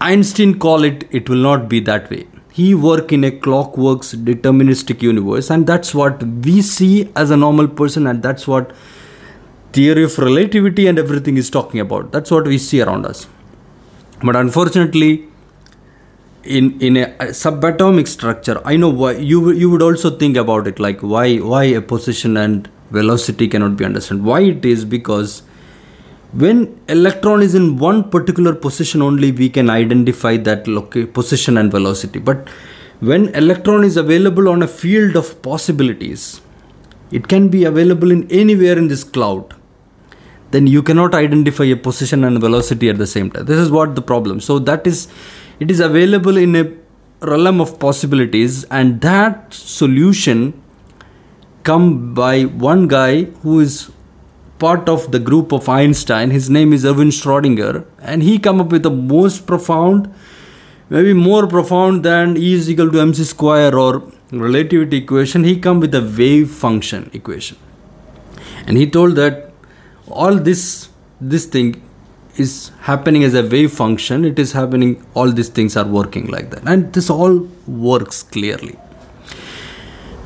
Einstein 0.00 0.60
call 0.60 0.84
it 0.84 1.08
it 1.10 1.28
will 1.28 1.42
not 1.42 1.68
be 1.68 1.80
that 1.80 2.08
way. 2.10 2.28
He 2.52 2.74
work 2.74 3.12
in 3.12 3.24
a 3.24 3.32
clockworks 3.32 4.14
deterministic 4.14 5.02
universe 5.02 5.50
and 5.50 5.66
that's 5.66 5.94
what 5.94 6.22
we 6.22 6.62
see 6.62 7.10
as 7.16 7.32
a 7.32 7.36
normal 7.36 7.66
person 7.66 8.06
and 8.06 8.22
that's 8.22 8.46
what 8.46 8.72
theory 9.72 10.04
of 10.04 10.18
relativity 10.18 10.86
and 10.86 10.98
everything 10.98 11.36
is 11.36 11.50
talking 11.50 11.80
about. 11.80 12.12
That's 12.12 12.30
what 12.30 12.46
we 12.46 12.58
see 12.58 12.80
around 12.82 13.06
us. 13.06 13.26
But 14.22 14.36
unfortunately 14.36 15.28
in 16.44 16.80
in 16.80 16.96
a, 16.96 17.06
subatomic 17.38 18.08
structure 18.08 18.62
i 18.64 18.74
know 18.74 18.88
why 18.88 19.10
you 19.30 19.50
you 19.50 19.68
would 19.68 19.82
also 19.82 20.08
think 20.20 20.36
about 20.36 20.68
it 20.68 20.78
like 20.78 21.00
why 21.00 21.36
why 21.36 21.62
a 21.64 21.80
position 21.80 22.36
and 22.36 22.70
velocity 22.90 23.48
cannot 23.48 23.76
be 23.76 23.84
understood. 23.84 24.24
Why 24.24 24.40
it 24.40 24.64
is 24.64 24.84
because 24.84 25.42
when 26.32 26.78
electron 26.88 27.42
is 27.42 27.54
in 27.54 27.78
one 27.78 28.10
particular 28.10 28.54
position 28.54 29.02
only 29.02 29.32
we 29.32 29.48
can 29.48 29.70
identify 29.70 30.36
that 30.36 30.66
loca- 30.66 31.06
position 31.06 31.56
and 31.58 31.70
velocity. 31.70 32.18
But 32.18 32.48
when 33.00 33.28
electron 33.34 33.84
is 33.84 33.96
available 33.96 34.48
on 34.48 34.62
a 34.62 34.68
field 34.68 35.16
of 35.16 35.40
possibilities 35.42 36.40
it 37.10 37.28
can 37.28 37.48
be 37.48 37.64
available 37.64 38.10
in 38.10 38.30
anywhere 38.30 38.76
in 38.76 38.88
this 38.88 39.04
cloud 39.04 39.54
then 40.50 40.66
you 40.66 40.82
cannot 40.82 41.14
identify 41.14 41.64
a 41.64 41.76
position 41.76 42.24
and 42.24 42.40
velocity 42.40 42.88
at 42.88 42.98
the 42.98 43.06
same 43.06 43.30
time. 43.30 43.44
This 43.44 43.58
is 43.58 43.70
what 43.70 43.94
the 43.94 44.02
problem. 44.02 44.40
So 44.40 44.58
that 44.60 44.86
is 44.86 45.08
it 45.60 45.70
is 45.70 45.80
available 45.80 46.36
in 46.36 46.56
a 46.56 46.72
realm 47.20 47.60
of 47.60 47.78
possibilities 47.78 48.64
and 48.64 49.00
that 49.00 49.52
solution 49.52 50.60
come 51.64 52.14
by 52.14 52.44
one 52.44 52.88
guy 52.88 53.24
who 53.42 53.60
is 53.60 53.90
part 54.58 54.88
of 54.88 55.10
the 55.12 55.18
group 55.18 55.52
of 55.52 55.68
einstein. 55.68 56.30
His 56.30 56.48
name 56.48 56.72
is 56.72 56.84
erwin 56.84 57.08
schrodinger 57.08 57.84
and 58.00 58.22
he 58.22 58.38
come 58.38 58.60
up 58.60 58.70
with 58.70 58.82
the 58.82 58.90
most 58.90 59.46
profound 59.46 60.12
maybe 60.90 61.12
more 61.12 61.46
profound 61.46 62.02
than 62.02 62.36
e 62.36 62.52
is 62.54 62.70
equal 62.70 62.90
to 62.90 63.00
mc 63.00 63.24
square 63.24 63.76
or 63.76 64.02
relativity 64.30 64.98
equation. 64.98 65.44
He 65.44 65.58
come 65.58 65.80
with 65.80 65.94
a 65.94 66.02
wave 66.18 66.50
function 66.50 67.10
equation. 67.12 67.58
And 68.66 68.76
he 68.76 68.88
told 68.88 69.16
that 69.16 69.47
all 70.10 70.34
this 70.36 70.88
this 71.20 71.46
thing 71.46 71.82
is 72.36 72.70
happening 72.80 73.24
as 73.24 73.34
a 73.34 73.46
wave 73.46 73.72
function. 73.72 74.24
It 74.24 74.38
is 74.38 74.52
happening 74.52 75.04
all 75.14 75.30
these 75.32 75.48
things 75.48 75.76
are 75.76 75.86
working 75.86 76.26
like 76.26 76.50
that. 76.50 76.68
And 76.68 76.92
this 76.92 77.10
all 77.10 77.48
works 77.66 78.22
clearly. 78.22 78.78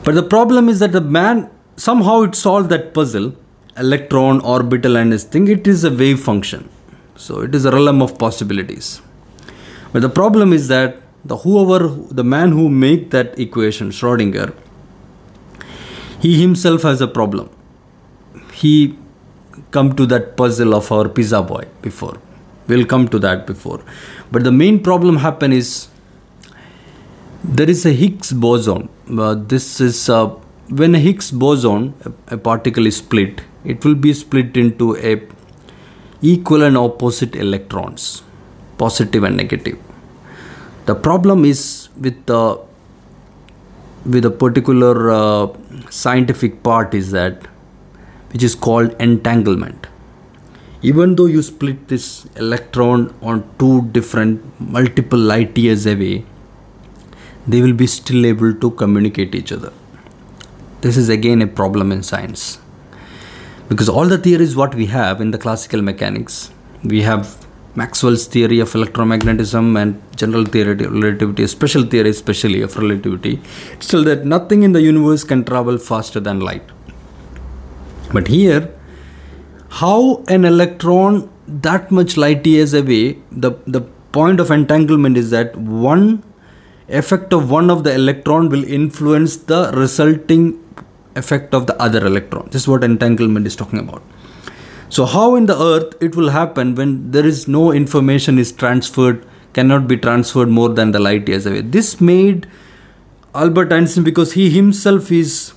But 0.04 0.14
the 0.14 0.22
problem 0.22 0.68
is 0.68 0.80
that 0.80 0.92
the 0.92 1.00
man 1.00 1.50
somehow 1.76 2.22
it 2.22 2.34
solved 2.34 2.68
that 2.70 2.92
puzzle 2.92 3.34
electron 3.76 4.40
orbital 4.40 4.96
and 4.96 5.12
this 5.12 5.24
thing. 5.24 5.48
It 5.48 5.66
is 5.66 5.84
a 5.84 5.90
wave 5.90 6.20
function. 6.20 6.68
So 7.16 7.40
it 7.40 7.54
is 7.54 7.64
a 7.64 7.70
realm 7.70 8.02
of 8.02 8.18
possibilities. 8.18 9.00
But 9.92 10.02
the 10.02 10.08
problem 10.08 10.52
is 10.52 10.68
that 10.68 10.96
the 11.24 11.38
whoever 11.38 11.88
the 11.88 12.24
man 12.24 12.52
who 12.52 12.68
make 12.68 13.10
that 13.10 13.38
equation 13.38 13.90
schrodinger 13.90 14.52
he 16.20 16.40
himself 16.40 16.82
has 16.82 17.00
a 17.00 17.08
problem. 17.08 17.50
He 18.52 18.96
come 19.72 19.94
to 19.96 20.06
that 20.06 20.36
puzzle 20.36 20.74
of 20.74 20.90
our 20.92 21.08
pizza 21.08 21.42
boy 21.42 21.64
before. 21.80 22.18
We'll 22.68 22.86
come 22.86 23.08
to 23.08 23.18
that 23.18 23.46
before. 23.46 23.80
But 24.30 24.44
the 24.44 24.52
main 24.52 24.82
problem 24.82 25.16
happen 25.16 25.52
is 25.52 25.88
there 27.42 27.68
is 27.68 27.84
a 27.84 27.92
Higgs 27.92 28.32
boson. 28.32 28.88
Uh, 29.18 29.34
this 29.34 29.80
is 29.80 30.08
uh, 30.08 30.26
when 30.68 30.94
a 30.94 30.98
Higgs 30.98 31.30
boson, 31.30 31.94
a, 32.04 32.34
a, 32.34 32.38
particle 32.38 32.86
is 32.86 32.98
split, 32.98 33.42
it 33.64 33.84
will 33.84 33.94
be 33.94 34.12
split 34.14 34.56
into 34.56 34.96
a 34.96 35.20
equal 36.22 36.62
and 36.62 36.76
opposite 36.76 37.34
electrons, 37.34 38.22
positive 38.78 39.24
and 39.24 39.36
negative. 39.36 39.78
The 40.86 40.94
problem 40.94 41.44
is 41.44 41.88
with 42.00 42.26
the 42.26 42.60
with 44.04 44.24
a 44.24 44.30
particular 44.30 45.10
uh, 45.10 45.48
scientific 45.90 46.62
part 46.62 46.94
is 46.94 47.10
that 47.12 47.46
which 48.32 48.42
is 48.42 48.54
called 48.54 48.94
entanglement. 49.00 49.86
Even 50.82 51.14
though 51.14 51.26
you 51.26 51.42
split 51.42 51.88
this 51.88 52.26
electron 52.36 53.14
on 53.22 53.48
two 53.58 53.82
different 53.92 54.42
multiple 54.60 55.18
light 55.18 55.56
years 55.56 55.86
away, 55.86 56.24
they 57.46 57.60
will 57.60 57.72
be 57.72 57.86
still 57.86 58.26
able 58.26 58.52
to 58.54 58.70
communicate 58.72 59.34
each 59.34 59.52
other. 59.52 59.72
This 60.80 60.96
is 60.96 61.08
again 61.08 61.42
a 61.42 61.46
problem 61.46 61.92
in 61.92 62.02
science. 62.02 62.58
Because 63.68 63.88
all 63.88 64.06
the 64.06 64.18
theories 64.18 64.56
what 64.56 64.74
we 64.74 64.86
have 64.86 65.20
in 65.20 65.30
the 65.30 65.38
classical 65.38 65.80
mechanics, 65.80 66.50
we 66.84 67.02
have 67.02 67.46
Maxwell's 67.74 68.26
theory 68.26 68.60
of 68.60 68.70
electromagnetism 68.72 69.80
and 69.80 70.02
general 70.16 70.44
theory 70.44 70.72
of 70.72 70.92
relativity, 70.92 71.46
special 71.46 71.84
theory 71.84 72.10
especially 72.10 72.60
of 72.60 72.76
relativity, 72.76 73.40
still 73.80 74.04
that 74.04 74.26
nothing 74.26 74.62
in 74.62 74.72
the 74.72 74.82
universe 74.82 75.24
can 75.24 75.44
travel 75.44 75.78
faster 75.78 76.20
than 76.20 76.40
light. 76.40 76.62
But 78.12 78.28
here, 78.28 78.74
how 79.68 80.22
an 80.28 80.44
electron 80.44 81.30
that 81.46 81.90
much 81.90 82.16
light 82.16 82.46
years 82.46 82.74
away, 82.74 83.18
the, 83.30 83.52
the 83.66 83.80
point 84.12 84.40
of 84.40 84.50
entanglement 84.50 85.16
is 85.16 85.30
that 85.30 85.56
one 85.56 86.22
effect 86.88 87.32
of 87.32 87.50
one 87.50 87.70
of 87.70 87.84
the 87.84 87.94
electron 87.94 88.48
will 88.48 88.64
influence 88.64 89.36
the 89.36 89.72
resulting 89.74 90.58
effect 91.16 91.54
of 91.54 91.66
the 91.66 91.80
other 91.80 92.04
electron. 92.06 92.48
This 92.50 92.62
is 92.62 92.68
what 92.68 92.84
entanglement 92.84 93.46
is 93.46 93.56
talking 93.56 93.78
about. 93.78 94.02
So 94.88 95.06
how 95.06 95.36
in 95.36 95.46
the 95.46 95.58
earth 95.58 95.94
it 96.02 96.14
will 96.14 96.30
happen 96.30 96.74
when 96.74 97.12
there 97.12 97.24
is 97.24 97.48
no 97.48 97.72
information 97.72 98.38
is 98.38 98.52
transferred, 98.52 99.26
cannot 99.54 99.88
be 99.88 99.96
transferred 99.96 100.48
more 100.48 100.68
than 100.68 100.92
the 100.92 100.98
light 100.98 101.28
years 101.28 101.46
away. 101.46 101.62
This 101.62 102.00
made 102.00 102.46
Albert 103.34 103.72
Einstein 103.72 104.04
because 104.04 104.34
he 104.34 104.50
himself 104.50 105.10
is 105.10 105.54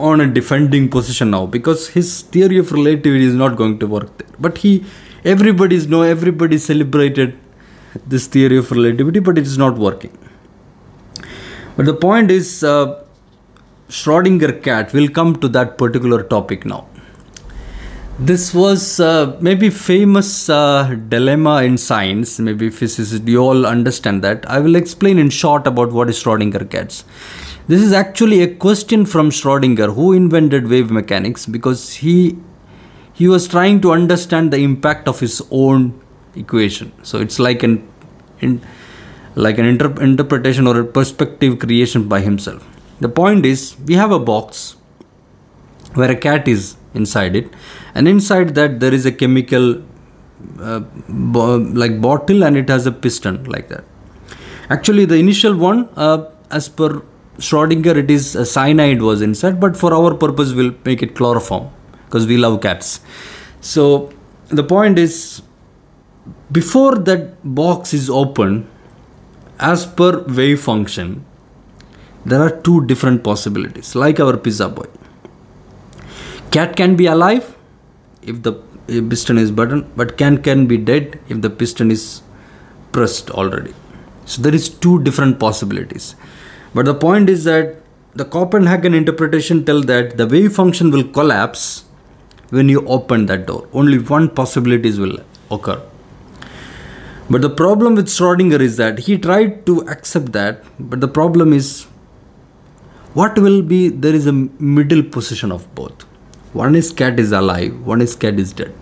on 0.00 0.20
a 0.20 0.26
defending 0.26 0.88
position 0.88 1.30
now 1.30 1.46
because 1.46 1.88
his 1.88 2.22
theory 2.22 2.58
of 2.58 2.72
relativity 2.72 3.24
is 3.24 3.34
not 3.34 3.56
going 3.56 3.78
to 3.78 3.86
work 3.86 4.16
there. 4.18 4.28
But 4.38 4.58
he, 4.58 4.84
everybody's 5.24 5.86
know, 5.86 6.02
everybody 6.02 6.58
celebrated 6.58 7.38
this 8.06 8.26
theory 8.26 8.56
of 8.56 8.70
relativity, 8.70 9.20
but 9.20 9.38
it 9.38 9.46
is 9.46 9.58
not 9.58 9.76
working. 9.76 10.16
But 11.76 11.86
the 11.86 11.94
point 11.94 12.30
is, 12.30 12.64
uh, 12.64 13.04
Schrodinger 13.88 14.62
cat 14.62 14.92
will 14.92 15.08
come 15.08 15.36
to 15.40 15.48
that 15.48 15.76
particular 15.76 16.22
topic 16.22 16.64
now. 16.64 16.86
This 18.18 18.52
was 18.52 19.00
uh, 19.00 19.38
maybe 19.40 19.70
famous 19.70 20.50
uh, 20.50 20.94
dilemma 21.08 21.62
in 21.62 21.78
science. 21.78 22.38
Maybe 22.38 22.68
physicists, 22.68 23.26
you 23.26 23.38
all 23.38 23.64
understand 23.66 24.22
that. 24.22 24.48
I 24.48 24.60
will 24.60 24.76
explain 24.76 25.18
in 25.18 25.30
short 25.30 25.66
about 25.66 25.90
what 25.92 26.10
is 26.10 26.22
Schrodinger 26.22 26.70
cats. 26.70 27.04
This 27.68 27.82
is 27.82 27.92
actually 27.92 28.42
a 28.42 28.52
question 28.54 29.06
from 29.06 29.30
Schrodinger, 29.30 29.94
who 29.94 30.12
invented 30.12 30.68
wave 30.68 30.90
mechanics, 30.90 31.46
because 31.46 31.94
he 31.94 32.36
he 33.12 33.28
was 33.28 33.46
trying 33.46 33.80
to 33.82 33.92
understand 33.92 34.52
the 34.52 34.58
impact 34.58 35.06
of 35.06 35.20
his 35.20 35.42
own 35.50 36.00
equation. 36.34 36.92
So 37.02 37.18
it's 37.20 37.38
like 37.38 37.62
an 37.62 37.86
in, 38.40 38.60
like 39.34 39.58
an 39.58 39.66
inter- 39.66 39.94
interpretation 40.00 40.66
or 40.66 40.80
a 40.80 40.84
perspective 40.84 41.58
creation 41.58 42.08
by 42.08 42.20
himself. 42.20 42.66
The 43.00 43.08
point 43.08 43.46
is, 43.46 43.76
we 43.86 43.94
have 43.94 44.10
a 44.10 44.18
box 44.18 44.76
where 45.94 46.10
a 46.10 46.16
cat 46.16 46.48
is 46.48 46.76
inside 46.94 47.36
it, 47.36 47.52
and 47.94 48.08
inside 48.08 48.54
that 48.56 48.80
there 48.80 48.92
is 48.92 49.06
a 49.06 49.12
chemical 49.12 49.82
uh, 50.60 50.80
bo- 51.08 51.56
like 51.56 52.00
bottle, 52.00 52.42
and 52.42 52.56
it 52.56 52.68
has 52.68 52.86
a 52.86 52.92
piston 52.92 53.44
like 53.44 53.68
that. 53.68 53.84
Actually, 54.70 55.04
the 55.04 55.16
initial 55.16 55.54
one, 55.54 55.88
uh, 55.96 56.24
as 56.50 56.68
per 56.68 57.02
Schrodinger, 57.40 57.96
it 57.96 58.10
is 58.10 58.36
a 58.36 58.44
cyanide 58.44 59.00
was 59.00 59.22
inside, 59.22 59.58
but 59.60 59.76
for 59.76 59.94
our 59.94 60.14
purpose, 60.14 60.52
we'll 60.52 60.74
make 60.84 61.02
it 61.02 61.14
chloroform 61.16 61.70
because 62.04 62.26
we 62.26 62.36
love 62.36 62.60
cats. 62.60 63.00
So 63.60 64.12
the 64.48 64.62
point 64.62 64.98
is, 64.98 65.42
before 66.52 66.96
that 66.96 67.36
box 67.42 67.94
is 67.94 68.10
open, 68.10 68.68
as 69.58 69.86
per 69.86 70.22
wave 70.24 70.60
function, 70.60 71.24
there 72.26 72.42
are 72.42 72.60
two 72.60 72.84
different 72.86 73.24
possibilities, 73.24 73.94
like 73.94 74.20
our 74.20 74.36
pizza 74.36 74.68
boy. 74.68 74.86
Cat 76.50 76.76
can 76.76 76.96
be 76.96 77.06
alive 77.06 77.56
if 78.22 78.42
the 78.42 78.52
piston 78.86 79.38
is 79.38 79.50
button, 79.50 79.90
but 79.96 80.18
can 80.18 80.42
can 80.42 80.66
be 80.66 80.76
dead 80.76 81.18
if 81.28 81.40
the 81.40 81.48
piston 81.48 81.90
is 81.90 82.22
pressed 82.92 83.30
already. 83.30 83.72
So 84.26 84.42
there 84.42 84.54
is 84.54 84.68
two 84.68 85.02
different 85.02 85.38
possibilities. 85.38 86.16
But 86.74 86.84
the 86.84 86.94
point 86.94 87.28
is 87.28 87.44
that 87.44 87.76
the 88.14 88.24
Copenhagen 88.24 88.94
interpretation 88.94 89.64
tell 89.64 89.82
that 89.82 90.16
the 90.16 90.26
wave 90.26 90.52
function 90.54 90.90
will 90.90 91.04
collapse 91.04 91.84
when 92.50 92.68
you 92.68 92.86
open 92.86 93.26
that 93.26 93.46
door. 93.46 93.68
Only 93.72 93.98
one 93.98 94.28
possibilities 94.28 94.98
will 94.98 95.18
occur. 95.50 95.80
But 97.28 97.42
the 97.42 97.50
problem 97.50 97.94
with 97.94 98.06
Schrodinger 98.06 98.60
is 98.60 98.76
that 98.76 99.00
he 99.00 99.16
tried 99.16 99.64
to 99.66 99.80
accept 99.82 100.32
that, 100.32 100.64
but 100.80 101.00
the 101.00 101.08
problem 101.08 101.52
is 101.52 101.86
what 103.14 103.38
will 103.38 103.62
be 103.62 103.88
there 103.88 104.14
is 104.14 104.26
a 104.26 104.32
middle 104.32 105.02
position 105.02 105.52
of 105.52 105.72
both. 105.74 106.02
One 106.52 106.74
is 106.74 106.92
cat 106.92 107.20
is 107.20 107.30
alive, 107.30 107.86
one 107.86 108.00
is 108.00 108.16
cat 108.16 108.40
is 108.40 108.52
dead. 108.52 108.74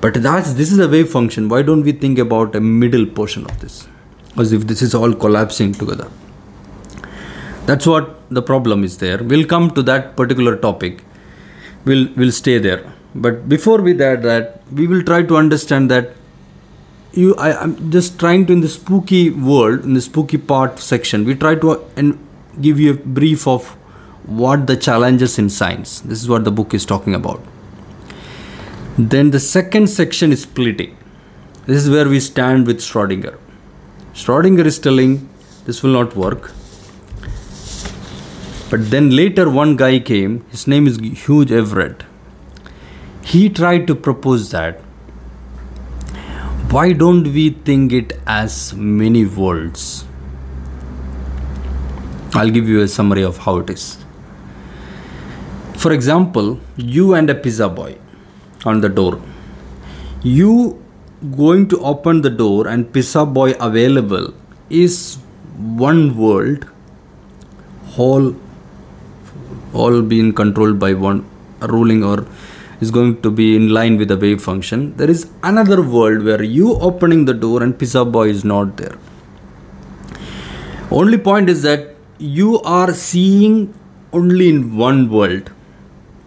But 0.00 0.14
that's 0.22 0.54
this 0.54 0.72
is 0.72 0.78
a 0.80 0.88
wave 0.88 1.08
function. 1.08 1.48
Why 1.48 1.62
don't 1.62 1.82
we 1.82 1.92
think 1.92 2.18
about 2.18 2.54
a 2.56 2.60
middle 2.60 3.06
portion 3.06 3.44
of 3.44 3.60
this? 3.60 3.88
As 4.36 4.52
if 4.52 4.66
this 4.66 4.82
is 4.82 4.94
all 4.94 5.14
collapsing 5.14 5.72
together. 5.72 6.08
That's 7.66 7.86
what 7.86 8.30
the 8.30 8.42
problem 8.42 8.84
is 8.84 8.98
there. 8.98 9.22
We'll 9.22 9.46
come 9.46 9.70
to 9.72 9.82
that 9.82 10.16
particular 10.16 10.56
topic. 10.56 11.02
We'll 11.84 12.08
we'll 12.16 12.32
stay 12.32 12.58
there. 12.58 12.92
But 13.14 13.48
before 13.48 13.80
we 13.80 13.92
that 13.94 14.22
that 14.22 14.62
we 14.72 14.86
will 14.86 15.02
try 15.02 15.22
to 15.22 15.36
understand 15.36 15.90
that 15.90 16.12
you 17.12 17.34
I, 17.36 17.60
I'm 17.60 17.90
just 17.90 18.18
trying 18.18 18.46
to 18.46 18.52
in 18.52 18.60
the 18.60 18.68
spooky 18.68 19.30
world, 19.30 19.84
in 19.84 19.94
the 19.94 20.00
spooky 20.00 20.38
part 20.38 20.78
section, 20.78 21.24
we 21.24 21.34
try 21.34 21.54
to 21.56 21.70
uh, 21.72 21.80
and 21.96 22.18
give 22.60 22.78
you 22.78 22.92
a 22.92 22.94
brief 22.94 23.46
of 23.48 23.68
what 24.26 24.66
the 24.66 24.76
challenges 24.76 25.38
in 25.38 25.48
science. 25.48 26.00
This 26.00 26.22
is 26.22 26.28
what 26.28 26.44
the 26.44 26.50
book 26.50 26.74
is 26.74 26.84
talking 26.84 27.14
about. 27.14 27.40
Then 28.98 29.30
the 29.30 29.40
second 29.40 29.88
section 29.88 30.32
is 30.32 30.42
splitting. 30.42 30.96
This 31.66 31.84
is 31.84 31.90
where 31.90 32.08
we 32.08 32.20
stand 32.20 32.66
with 32.66 32.78
Schrodinger. 32.78 33.38
Schrodinger 34.14 34.64
is 34.64 34.78
telling 34.78 35.28
this 35.64 35.82
will 35.82 35.92
not 35.92 36.16
work. 36.16 36.52
But 38.70 38.90
then 38.90 39.10
later 39.10 39.48
one 39.48 39.76
guy 39.76 39.98
came, 40.00 40.44
his 40.50 40.66
name 40.66 40.86
is 40.86 40.98
Hugh 40.98 41.44
Everett. 41.44 42.02
He 43.22 43.48
tried 43.48 43.86
to 43.86 43.94
propose 43.94 44.50
that 44.50 44.80
why 46.70 46.92
don't 46.92 47.32
we 47.32 47.50
think 47.66 47.92
it 47.92 48.12
as 48.26 48.74
many 48.74 49.24
worlds? 49.24 50.04
I'll 52.34 52.50
give 52.50 52.68
you 52.68 52.80
a 52.80 52.88
summary 52.88 53.22
of 53.22 53.38
how 53.38 53.58
it 53.58 53.70
is. 53.70 53.98
For 55.76 55.92
example, 55.92 56.58
you 56.76 57.14
and 57.14 57.30
a 57.30 57.36
pizza 57.36 57.68
boy 57.68 57.96
on 58.64 58.80
the 58.80 58.88
door. 58.88 59.22
You 60.22 60.82
going 61.36 61.68
to 61.68 61.78
open 61.78 62.22
the 62.22 62.30
door 62.30 62.66
and 62.66 62.92
pizza 62.92 63.24
boy 63.24 63.52
available 63.60 64.34
is 64.68 65.18
one 65.54 66.16
world 66.16 66.66
whole 67.92 68.34
all 69.84 70.02
being 70.02 70.32
controlled 70.32 70.78
by 70.78 70.92
one 70.94 71.24
ruling 71.60 72.02
or 72.04 72.26
is 72.80 72.90
going 72.90 73.20
to 73.22 73.30
be 73.30 73.56
in 73.56 73.68
line 73.78 73.96
with 73.96 74.08
the 74.08 74.16
wave 74.16 74.42
function. 74.42 74.96
There 74.96 75.10
is 75.10 75.30
another 75.42 75.80
world 75.82 76.24
where 76.24 76.42
you 76.42 76.74
opening 76.88 77.24
the 77.24 77.34
door 77.34 77.62
and 77.62 77.78
pizza 77.78 78.04
boy 78.04 78.28
is 78.28 78.44
not 78.44 78.76
there. 78.76 78.96
Only 80.90 81.18
point 81.18 81.48
is 81.48 81.62
that 81.62 81.94
you 82.18 82.60
are 82.62 82.92
seeing 82.92 83.74
only 84.12 84.48
in 84.48 84.76
one 84.76 85.10
world. 85.10 85.50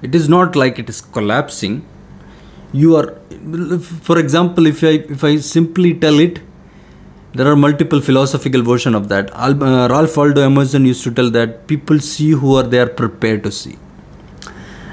It 0.02 0.16
is 0.16 0.28
not 0.30 0.56
like 0.56 0.80
it 0.80 0.90
is 0.90 1.02
collapsing. 1.02 1.86
You 2.72 2.96
are, 2.98 3.16
for 4.10 4.20
example, 4.20 4.68
if 4.68 4.84
I 4.84 4.96
if 5.18 5.24
I 5.24 5.38
simply 5.38 5.94
tell 5.94 6.20
it, 6.20 6.40
there 7.34 7.48
are 7.48 7.56
multiple 7.56 8.02
philosophical 8.02 8.64
version 8.64 8.96
of 8.96 9.10
that. 9.10 9.30
Uh, 9.34 9.88
Ralph 9.90 10.18
Waldo 10.18 10.42
Emerson 10.42 10.86
used 10.86 11.04
to 11.04 11.12
tell 11.12 11.30
that 11.32 11.68
people 11.68 12.00
see 12.00 12.32
who 12.32 12.56
are 12.56 12.64
they 12.64 12.80
are 12.80 12.90
prepared 12.90 13.44
to 13.44 13.52
see 13.52 13.78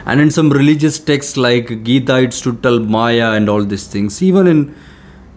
and 0.06 0.20
in 0.20 0.30
some 0.30 0.50
religious 0.50 0.98
texts 1.00 1.36
like 1.36 1.82
Gita, 1.82 2.22
it's 2.22 2.40
to 2.42 2.56
tell 2.56 2.78
Maya 2.78 3.32
and 3.32 3.48
all 3.48 3.64
these 3.64 3.88
things. 3.88 4.22
Even 4.22 4.46
in 4.46 4.74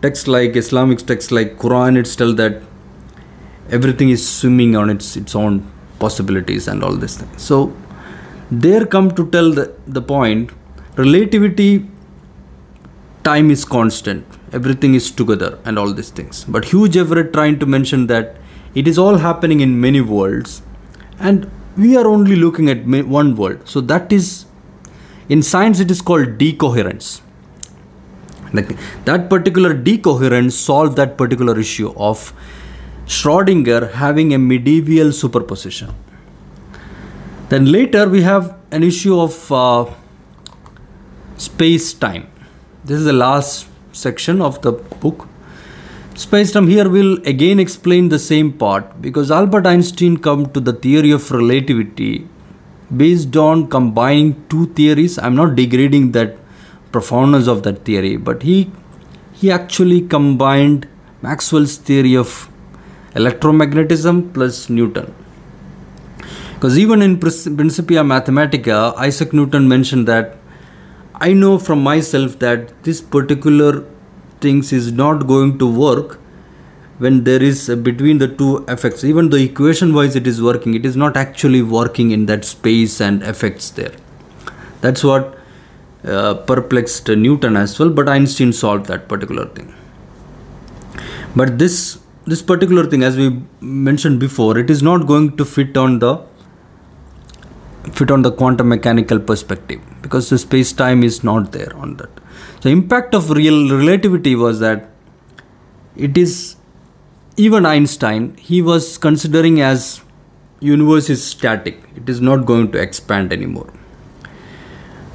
texts 0.03 0.27
like 0.27 0.55
Islamic 0.55 0.99
texts 0.99 1.31
like 1.31 1.57
Quran, 1.57 1.97
it's 1.97 2.15
tell 2.15 2.33
that 2.35 2.61
everything 3.71 4.11
is 4.11 4.21
swimming 4.27 4.75
on 4.75 4.91
its 4.91 5.17
its 5.17 5.35
own 5.35 5.55
possibilities 5.97 6.67
and 6.67 6.83
all 6.83 6.95
this 7.05 7.17
thing. 7.17 7.31
So 7.37 7.73
there 8.51 8.85
come 8.85 9.09
to 9.15 9.27
tell 9.31 9.51
the, 9.51 9.73
the 9.87 10.03
point 10.03 10.51
relativity 10.97 11.89
time 13.23 13.49
is 13.49 13.65
constant 13.65 14.38
everything 14.53 14.95
is 14.95 15.11
together 15.11 15.59
and 15.65 15.77
all 15.77 15.93
these 15.93 16.09
things 16.09 16.43
but 16.45 16.65
Hugh 16.65 16.87
Everett 16.87 17.33
trying 17.33 17.59
to 17.59 17.65
mention 17.65 18.07
that 18.07 18.37
it 18.75 18.87
is 18.87 18.97
all 18.97 19.17
happening 19.17 19.59
in 19.59 19.79
many 19.79 20.01
worlds 20.01 20.61
and 21.19 21.49
we 21.77 21.95
are 21.95 22.07
only 22.07 22.35
looking 22.35 22.69
at 22.69 22.85
one 22.85 23.35
world 23.35 23.67
so 23.67 23.81
that 23.81 24.11
is 24.11 24.45
in 25.29 25.43
science, 25.43 25.79
it 25.79 25.91
is 25.91 26.01
called 26.01 26.39
decoherence. 26.39 27.21
Like 28.51 28.75
that 29.05 29.29
particular 29.29 29.75
decoherence 29.75 30.57
solved 30.57 30.95
that 30.95 31.17
particular 31.17 31.57
issue 31.59 31.93
of 31.95 32.33
Schrodinger 33.05 33.91
having 33.91 34.33
a 34.33 34.39
medieval 34.39 35.11
superposition. 35.11 35.93
Then 37.49 37.71
later 37.71 38.09
we 38.09 38.23
have 38.23 38.57
an 38.71 38.81
issue 38.81 39.19
of 39.19 39.51
uh, 39.51 39.85
space 41.37 41.93
time. 41.93 42.27
This 42.83 42.97
is 42.97 43.05
the 43.05 43.13
last 43.13 43.68
section 44.05 44.41
of 44.41 44.61
the 44.61 44.73
book. 45.03 45.27
Space 46.15 46.51
time 46.51 46.67
here 46.67 46.89
will 46.89 47.13
again 47.33 47.59
explain 47.59 48.09
the 48.09 48.19
same 48.19 48.51
part 48.51 49.01
because 49.01 49.31
Albert 49.31 49.65
Einstein 49.67 50.17
come 50.17 50.51
to 50.57 50.59
the 50.59 50.73
theory 50.73 51.11
of 51.11 51.31
relativity 51.31 52.27
based 52.95 53.35
on 53.37 53.67
combining 53.67 54.33
two 54.49 54.65
theories 54.73 55.19
i'm 55.19 55.35
not 55.35 55.55
degrading 55.55 56.11
that 56.11 56.35
profoundness 56.91 57.47
of 57.47 57.61
that 57.61 57.85
theory 57.85 58.17
but 58.17 58.41
he 58.41 58.71
he 59.33 59.51
actually 59.51 60.01
combined 60.01 60.87
maxwell's 61.21 61.77
theory 61.77 62.15
of 62.15 62.49
electromagnetism 63.13 64.33
plus 64.33 64.69
newton 64.69 65.13
because 66.55 66.79
even 66.79 67.03
in 67.03 67.19
principia 67.19 68.01
mathematica 68.01 68.95
isaac 68.97 69.33
newton 69.33 69.67
mentioned 69.67 70.07
that 70.07 70.38
i 71.21 71.33
know 71.33 71.57
from 71.57 71.83
myself 71.83 72.39
that 72.39 72.71
this 72.83 73.01
particular 73.01 73.83
things 74.41 74.71
is 74.71 74.91
not 74.91 75.27
going 75.27 75.57
to 75.59 75.67
work 75.67 76.19
when 76.99 77.23
there 77.23 77.41
is 77.41 77.69
between 77.83 78.17
the 78.17 78.27
two 78.27 78.65
effects. 78.67 79.03
Even 79.03 79.29
though 79.29 79.37
equation 79.37 79.93
wise 79.93 80.15
it 80.15 80.27
is 80.27 80.41
working 80.41 80.73
it 80.73 80.85
is 80.85 80.95
not 80.95 81.17
actually 81.17 81.61
working 81.61 82.11
in 82.11 82.25
that 82.27 82.45
space 82.45 82.99
and 83.01 83.23
effects 83.23 83.71
there. 83.71 83.93
That's 84.81 85.03
what 85.03 85.37
uh, 86.03 86.35
perplexed 86.35 87.09
newton 87.09 87.57
as 87.57 87.77
well 87.77 87.89
but 87.89 88.07
einstein 88.07 88.53
solved 88.53 88.85
that 88.87 89.07
particular 89.07 89.45
thing. 89.45 89.73
But 91.35 91.57
this 91.57 91.99
this 92.25 92.41
particular 92.41 92.85
thing 92.85 93.03
as 93.03 93.17
we 93.17 93.41
mentioned 93.61 94.19
before 94.19 94.57
it 94.57 94.69
is 94.69 94.83
not 94.83 95.07
going 95.07 95.35
to 95.37 95.45
fit 95.45 95.77
on 95.77 95.99
the 95.99 96.17
fit 97.93 98.11
on 98.11 98.21
the 98.21 98.31
quantum 98.31 98.69
mechanical 98.69 99.19
perspective 99.19 99.81
because 100.01 100.29
the 100.29 100.37
space 100.37 100.71
time 100.73 101.03
is 101.03 101.23
not 101.23 101.51
there 101.51 101.75
on 101.77 101.95
that 101.97 102.09
the 102.61 102.69
impact 102.69 103.13
of 103.13 103.29
real 103.31 103.69
relativity 103.69 104.35
was 104.35 104.59
that 104.59 104.89
it 105.95 106.17
is 106.17 106.55
even 107.37 107.65
Einstein, 107.65 108.35
he 108.35 108.61
was 108.61 108.97
considering 108.97 109.61
as 109.61 110.01
universe 110.59 111.09
is 111.09 111.23
static. 111.23 111.81
It 111.95 112.09
is 112.09 112.19
not 112.19 112.45
going 112.45 112.71
to 112.73 112.77
expand 112.77 113.31
anymore. 113.31 113.71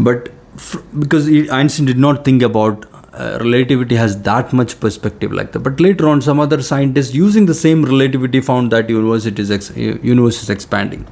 But 0.00 0.30
f- 0.54 0.82
because 0.98 1.28
Einstein 1.28 1.84
did 1.84 1.98
not 1.98 2.24
think 2.24 2.42
about 2.42 2.86
uh, 3.12 3.38
relativity 3.42 3.94
has 3.94 4.22
that 4.22 4.52
much 4.54 4.80
perspective 4.80 5.32
like 5.32 5.52
that. 5.52 5.58
But 5.60 5.80
later 5.80 6.08
on, 6.08 6.22
some 6.22 6.40
other 6.40 6.62
scientists 6.62 7.14
using 7.14 7.44
the 7.44 7.54
same 7.54 7.84
relativity 7.84 8.40
found 8.40 8.72
that 8.72 8.88
universe, 8.88 9.26
ex- 9.26 9.76
universe 9.76 10.42
is 10.42 10.48
expanding. 10.48 11.06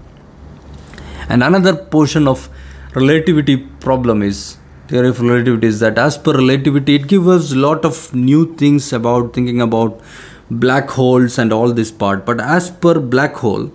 And 1.29 1.43
another 1.43 1.75
portion 1.75 2.29
of 2.29 2.49
relativity 2.95 3.57
problem 3.57 4.23
is 4.23 4.57
theory 4.89 5.09
of 5.09 5.21
relativity 5.21 5.67
is 5.67 5.81
that 5.81 5.99
as 5.99 6.19
per 6.19 6.33
relativity, 6.33 6.97
it 6.97 7.07
gives 7.07 7.27
us 7.27 7.53
a 7.53 7.57
lot 7.57 7.85
of 7.85 8.15
new 8.15 8.55
things 8.57 8.93
about 8.93 9.33
thinking 9.33 9.61
about 9.61 10.01
black 10.51 10.91
holes 10.91 11.39
and 11.39 11.53
all 11.53 11.73
this 11.73 11.91
part. 11.91 12.27
But 12.27 12.41
as 12.41 12.71
per 12.71 13.01
black 13.01 13.35
hole 13.37 13.71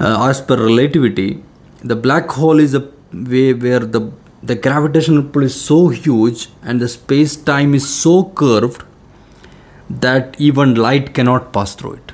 uh, 0.00 0.28
as 0.28 0.40
per 0.40 0.56
relativity 0.56 1.42
the 1.82 1.96
black 1.96 2.28
hole 2.30 2.58
is 2.58 2.74
a 2.74 2.88
way 3.12 3.52
where 3.54 3.80
the 3.80 4.12
the 4.42 4.54
gravitational 4.54 5.22
pull 5.22 5.42
is 5.42 5.58
so 5.60 5.88
huge 5.88 6.48
and 6.62 6.80
the 6.80 6.88
space 6.88 7.34
time 7.36 7.74
is 7.74 7.88
so 7.88 8.24
curved 8.40 8.84
that 9.88 10.36
even 10.38 10.74
light 10.74 11.14
cannot 11.14 11.52
pass 11.52 11.74
through 11.74 11.94
it. 11.94 12.12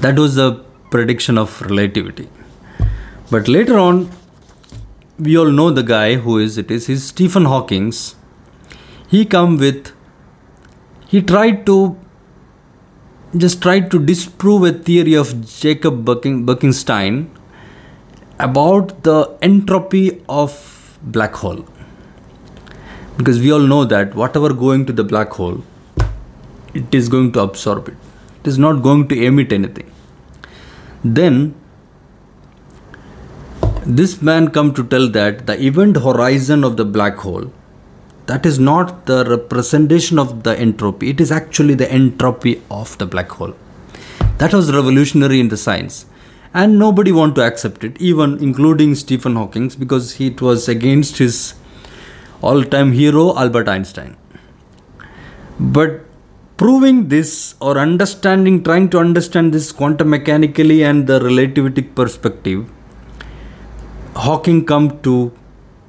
That 0.00 0.18
was 0.18 0.34
the 0.34 0.64
prediction 0.96 1.38
of 1.38 1.60
relativity. 1.62 2.28
But 3.30 3.48
later 3.48 3.78
on 3.78 4.08
we 5.18 5.36
all 5.38 5.50
know 5.50 5.70
the 5.70 5.82
guy 5.82 6.16
who 6.24 6.38
is 6.38 6.58
it 6.62 6.70
is 6.70 6.86
he's 6.88 7.04
stephen 7.10 7.46
hawking's 7.50 8.00
he 9.12 9.20
come 9.34 9.56
with 9.62 9.92
he 11.12 11.22
tried 11.30 11.64
to 11.68 11.76
just 13.44 13.62
tried 13.62 13.90
to 13.94 13.98
disprove 14.10 14.62
a 14.64 14.72
theory 14.72 15.14
of 15.14 15.30
Jacob 15.46 16.04
Bekenstein 16.04 17.28
about 18.38 19.02
the 19.02 19.36
entropy 19.42 20.22
of 20.28 20.98
black 21.02 21.34
hole. 21.34 21.66
Because 23.16 23.40
we 23.40 23.52
all 23.52 23.66
know 23.72 23.84
that 23.84 24.14
whatever 24.14 24.54
going 24.54 24.86
to 24.86 24.92
the 24.92 25.04
black 25.04 25.30
hole 25.30 25.62
it 26.72 26.94
is 26.94 27.08
going 27.08 27.32
to 27.32 27.40
absorb 27.40 27.88
it. 27.88 27.96
It 28.40 28.48
is 28.48 28.58
not 28.58 28.82
going 28.82 29.08
to 29.08 29.22
emit 29.26 29.52
anything 29.52 29.90
then 31.14 31.54
this 33.84 34.20
man 34.20 34.48
come 34.48 34.74
to 34.74 34.82
tell 34.84 35.08
that 35.08 35.46
the 35.46 35.62
event 35.62 35.98
horizon 35.98 36.64
of 36.64 36.76
the 36.76 36.84
black 36.84 37.16
hole 37.18 37.52
that 38.26 38.44
is 38.44 38.58
not 38.58 39.06
the 39.06 39.24
representation 39.24 40.18
of 40.18 40.42
the 40.42 40.58
entropy 40.58 41.10
it 41.10 41.20
is 41.20 41.30
actually 41.30 41.74
the 41.74 41.90
entropy 41.90 42.60
of 42.70 42.98
the 42.98 43.06
black 43.06 43.30
hole. 43.30 43.54
That 44.38 44.52
was 44.52 44.72
revolutionary 44.72 45.38
in 45.40 45.48
the 45.48 45.56
science. 45.56 46.06
And 46.52 46.78
nobody 46.78 47.12
want 47.12 47.36
to 47.36 47.42
accept 47.42 47.84
it 47.84 48.00
even 48.00 48.38
including 48.42 48.94
stephen 48.94 49.36
hawking 49.36 49.68
because 49.78 50.20
it 50.20 50.40
was 50.40 50.68
against 50.68 51.18
his 51.18 51.54
all-time 52.42 52.92
hero 52.92 53.36
albert 53.36 53.68
einstein. 53.68 54.16
But 55.60 56.04
proving 56.56 57.08
this 57.08 57.54
or 57.60 57.78
understanding 57.78 58.62
trying 58.62 58.88
to 58.88 58.98
understand 58.98 59.52
this 59.52 59.72
quantum 59.72 60.10
mechanically 60.10 60.82
and 60.82 61.06
the 61.06 61.18
relativistic 61.20 61.94
perspective 61.94 62.70
hawking 64.14 64.64
come 64.64 64.86
to 65.02 65.32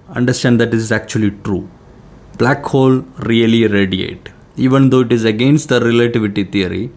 understand 0.09 0.59
that 0.59 0.71
this 0.71 0.81
is 0.81 0.91
actually 0.91 1.31
true. 1.43 1.69
Black 2.37 2.63
hole 2.63 2.97
really 3.19 3.65
radiate. 3.67 4.29
Even 4.57 4.89
though 4.89 5.01
it 5.01 5.11
is 5.11 5.23
against 5.23 5.69
the 5.69 5.79
relativity 5.79 6.43
theory 6.43 6.91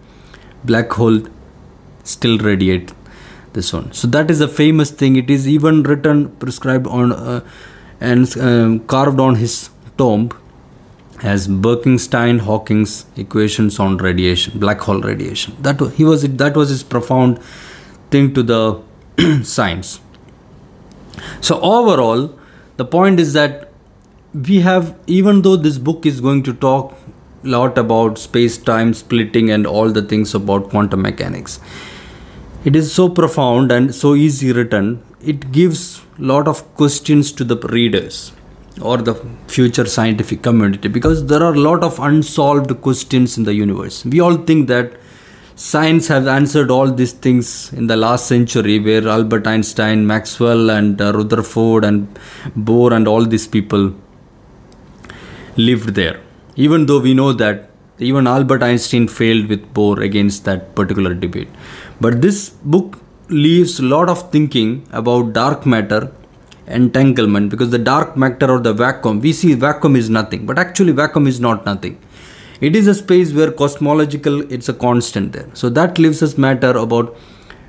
black 0.63 0.91
hole 0.91 1.21
still 2.03 2.37
radiate 2.37 2.91
this 3.53 3.73
one. 3.73 3.91
So 3.91 4.07
that 4.07 4.31
is 4.31 4.41
a 4.41 4.47
famous 4.47 4.91
thing. 4.91 5.15
It 5.15 5.29
is 5.29 5.47
even 5.47 5.83
written 5.83 6.29
prescribed 6.37 6.87
on 6.87 7.11
uh, 7.11 7.41
and 7.99 8.37
um, 8.37 8.79
carved 8.81 9.19
on 9.19 9.35
his 9.35 9.69
tomb 9.97 10.31
as 11.23 11.47
Bekenstein 11.47 12.39
Hawking's 12.39 13.05
equations 13.15 13.79
on 13.79 13.97
radiation 13.97 14.59
black 14.59 14.79
hole 14.79 15.01
radiation. 15.01 15.55
That 15.61 15.79
he 15.95 16.03
was 16.03 16.23
that 16.23 16.55
was 16.55 16.69
his 16.69 16.83
profound 16.83 17.41
thing 18.09 18.33
to 18.33 18.43
the 18.43 18.81
science. 19.43 19.99
So 21.41 21.59
overall 21.61 22.37
the 22.77 22.85
point 22.85 23.19
is 23.19 23.33
that 23.33 23.71
we 24.33 24.61
have 24.61 24.97
even 25.07 25.41
though 25.41 25.55
this 25.55 25.77
book 25.77 26.05
is 26.05 26.21
going 26.21 26.43
to 26.43 26.53
talk 26.53 26.97
a 27.43 27.47
lot 27.47 27.77
about 27.77 28.17
space 28.17 28.57
time 28.57 28.93
splitting 28.93 29.49
and 29.49 29.67
all 29.67 29.89
the 29.89 30.01
things 30.01 30.33
about 30.33 30.69
quantum 30.69 31.01
mechanics 31.01 31.59
it 32.63 32.75
is 32.75 32.93
so 32.93 33.09
profound 33.09 33.71
and 33.71 33.93
so 33.93 34.13
easy 34.15 34.51
written 34.53 35.03
it 35.21 35.51
gives 35.51 36.01
lot 36.17 36.47
of 36.47 36.61
questions 36.75 37.31
to 37.31 37.43
the 37.43 37.57
readers 37.75 38.31
or 38.79 38.97
the 38.97 39.15
future 39.47 39.85
scientific 39.85 40.41
community 40.41 40.87
because 40.87 41.25
there 41.25 41.43
are 41.43 41.53
a 41.53 41.59
lot 41.59 41.83
of 41.83 41.99
unsolved 41.99 42.79
questions 42.81 43.37
in 43.37 43.43
the 43.43 43.53
universe. 43.53 44.05
We 44.05 44.19
all 44.19 44.37
think 44.37 44.67
that 44.67 44.93
science 45.55 46.07
has 46.07 46.25
answered 46.25 46.71
all 46.71 46.89
these 46.89 47.11
things 47.11 47.71
in 47.73 47.87
the 47.87 47.97
last 47.97 48.27
century 48.27 48.79
where 48.79 49.07
albert 49.07 49.45
einstein 49.45 50.07
maxwell 50.07 50.71
and 50.71 51.01
uh, 51.01 51.11
rutherford 51.13 51.83
and 51.83 52.07
bohr 52.57 52.93
and 52.93 53.07
all 53.07 53.25
these 53.25 53.47
people 53.47 53.93
lived 55.57 55.89
there. 55.89 56.19
Even 56.55 56.85
though 56.85 56.99
we 56.99 57.13
know 57.13 57.33
that 57.33 57.69
even 57.99 58.25
albert 58.25 58.63
einstein 58.63 59.07
failed 59.07 59.47
with 59.47 59.73
bohr 59.73 60.01
against 60.01 60.45
that 60.45 60.73
particular 60.75 61.13
debate. 61.13 61.49
But 61.99 62.21
this 62.21 62.49
book 62.49 62.99
leaves 63.29 63.79
a 63.79 63.83
lot 63.83 64.09
of 64.09 64.31
thinking 64.31 64.87
about 64.91 65.33
dark 65.33 65.65
matter 65.65 66.11
entanglement 66.67 67.49
because 67.49 67.69
the 67.69 67.79
dark 67.79 68.15
matter 68.15 68.49
or 68.49 68.59
the 68.59 68.73
vacuum, 68.73 69.19
we 69.19 69.33
see 69.33 69.53
vacuum 69.53 69.95
is 69.95 70.09
nothing, 70.09 70.45
but 70.45 70.57
actually 70.59 70.91
vacuum 70.91 71.27
is 71.27 71.39
not 71.39 71.65
nothing. 71.65 71.99
It 72.61 72.75
is 72.75 72.87
a 72.87 72.93
space 72.93 73.33
where 73.33 73.51
cosmological 73.51 74.41
it's 74.51 74.69
a 74.69 74.73
constant 74.73 75.33
there. 75.33 75.49
So 75.53 75.69
that 75.69 75.97
leaves 75.97 76.21
us 76.21 76.37
matter 76.37 76.69
about 76.69 77.17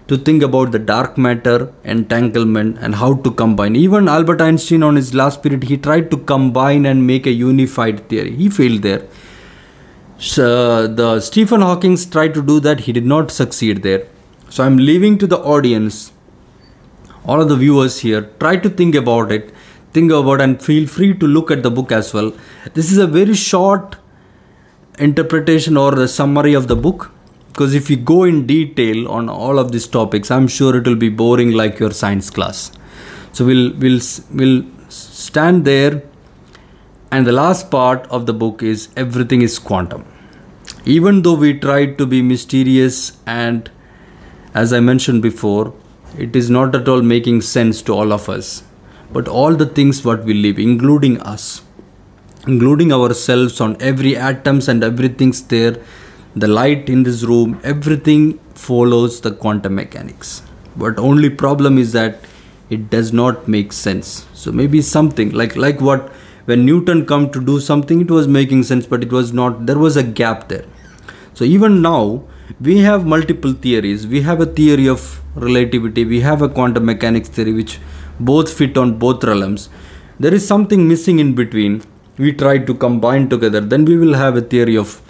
to 0.09 0.19
think 0.19 0.43
about 0.43 0.73
the 0.73 0.79
dark 0.79 1.17
matter 1.17 1.73
entanglement 1.85 2.77
and 2.81 2.95
how 2.97 3.15
to 3.15 3.31
combine. 3.31 3.75
Even 3.77 4.09
Albert 4.09 4.43
Einstein 4.43 4.83
on 4.83 4.97
his 4.97 5.15
last 5.15 5.43
period 5.43 5.65
he 5.65 5.77
tried 5.79 6.11
to 6.11 6.19
combine 6.19 6.85
and 6.85 7.07
make 7.07 7.27
a 7.27 7.31
unified 7.31 8.09
theory. 8.09 8.35
He 8.37 8.51
failed 8.51 8.83
there. 8.83 9.07
So 10.19 10.45
uh, 10.45 10.87
the 10.87 11.21
Stephen 11.21 11.63
Hawking 11.63 11.97
tried 11.97 12.35
to 12.35 12.43
do 12.43 12.61
that. 12.61 12.81
He 12.81 12.93
did 12.93 13.07
not 13.07 13.31
succeed 13.31 13.83
there. 13.83 14.07
So 14.51 14.63
I'm 14.63 14.77
leaving 14.77 15.17
to 15.19 15.27
the 15.27 15.39
audience, 15.39 16.13
all 17.25 17.41
of 17.41 17.49
the 17.49 17.57
viewers 17.57 18.01
here, 18.01 18.23
try 18.41 18.57
to 18.57 18.69
think 18.69 18.95
about 18.95 19.31
it, 19.31 19.53
think 19.93 20.11
about 20.11 20.41
and 20.41 20.63
feel 20.63 20.87
free 20.87 21.15
to 21.15 21.27
look 21.27 21.51
at 21.51 21.63
the 21.63 21.71
book 21.71 21.93
as 21.93 22.13
well. 22.13 22.33
This 22.75 22.91
is 22.91 22.99
a 22.99 23.07
very 23.07 23.35
short 23.35 23.97
interpretation 24.99 25.77
or 25.77 25.93
the 25.93 26.09
summary 26.09 26.55
of 26.55 26.69
the 26.69 26.77
book 26.77 27.11
because 27.49 27.75
if 27.75 27.91
you 27.91 27.97
go 27.97 28.25
in 28.25 28.47
detail 28.47 29.09
on 29.09 29.29
all 29.29 29.59
of 29.59 29.73
these 29.73 29.87
topics, 29.87 30.31
I'm 30.31 30.49
sure 30.49 30.77
it 30.77 30.87
will 30.87 30.97
be 30.97 31.09
boring 31.09 31.53
like 31.53 31.79
your 31.79 31.91
science 31.91 32.31
class. 32.31 32.73
So 33.33 33.45
we'll 33.45 33.73
we'll 33.75 34.01
we'll 34.33 34.65
stand 34.89 35.65
there 35.65 36.03
and 37.11 37.27
the 37.27 37.33
last 37.33 37.71
part 37.71 38.07
of 38.07 38.27
the 38.27 38.33
book 38.33 38.63
is 38.63 38.89
everything 38.97 39.43
is 39.43 39.59
quantum. 39.59 40.05
Even 40.85 41.23
though 41.23 41.35
we 41.35 41.59
tried 41.59 41.99
to 41.99 42.07
be 42.07 42.23
mysterious 42.23 43.19
and 43.27 43.71
as 44.55 44.73
I 44.73 44.81
mentioned 44.81 45.23
before, 45.23 45.75
it 46.19 46.37
is 46.37 46.51
not 46.51 46.75
at 46.75 46.89
all 46.89 47.03
making 47.03 47.41
sense 47.41 47.83
to 47.83 47.93
all 47.93 48.13
of 48.13 48.29
us. 48.29 48.63
But 49.13 49.29
all 49.29 49.55
the 49.55 49.67
things 49.67 50.05
what 50.05 50.25
we 50.25 50.35
live, 50.35 50.59
including 50.59 51.21
us, 51.21 51.63
including 52.47 52.93
ourselves 52.93 53.61
on 53.61 53.77
every 53.81 54.17
atoms 54.17 54.69
and 54.69 54.83
everything's 54.83 55.43
there, 55.43 55.77
the 56.35 56.49
light 56.49 56.89
in 56.89 57.03
this 57.03 57.23
room, 57.23 57.61
everything 57.63 58.39
follows 58.55 59.21
the 59.21 59.33
quantum 59.33 59.75
mechanics. 59.75 60.43
But 60.77 60.99
only 60.99 61.29
problem 61.29 61.79
is 61.79 61.93
that 61.93 62.21
it 62.71 62.89
does 62.89 63.13
not 63.13 63.47
make 63.47 63.73
sense. 63.73 64.27
So 64.33 64.51
maybe 64.51 64.81
something 64.81 65.31
like 65.33 65.57
like 65.57 65.81
what 65.81 66.11
when 66.47 66.65
Newton 66.65 67.07
come 67.07 67.31
to 67.31 67.41
do 67.41 67.61
something, 67.61 68.01
it 68.01 68.11
was 68.11 68.27
making 68.27 68.65
sense, 68.65 68.87
but 68.87 69.03
it 69.03 69.13
was 69.13 69.33
not. 69.33 69.67
There 69.67 69.79
was 69.79 69.97
a 69.97 70.03
gap 70.03 70.49
there. 70.49 70.65
So 71.35 71.45
even 71.45 71.83
now, 71.83 72.25
we 72.61 72.79
have 72.79 73.07
multiple 73.07 73.53
theories. 73.53 74.07
We 74.07 74.23
have 74.23 74.41
a 74.41 74.47
theory 74.47 74.89
of 74.89 75.21
relativity. 75.35 76.05
We 76.05 76.21
have 76.21 76.43
a 76.43 76.49
quantum 76.49 76.85
mechanics 76.85 77.29
theory 77.29 77.53
which 77.53 77.79
both 78.21 78.53
fit 78.53 78.77
on 78.77 78.99
both 78.99 79.25
realms. 79.25 79.69
There 80.19 80.35
is 80.35 80.47
something 80.47 80.87
missing 80.89 81.19
in 81.19 81.35
between. 81.35 81.83
We 82.19 82.33
try 82.33 82.59
to 82.59 82.75
combine 82.75 83.29
together. 83.29 83.61
Then 83.61 83.85
we 83.85 83.97
will 83.97 84.15
have 84.15 84.37
a 84.37 84.43
theory 84.43 84.77
of 84.77 85.01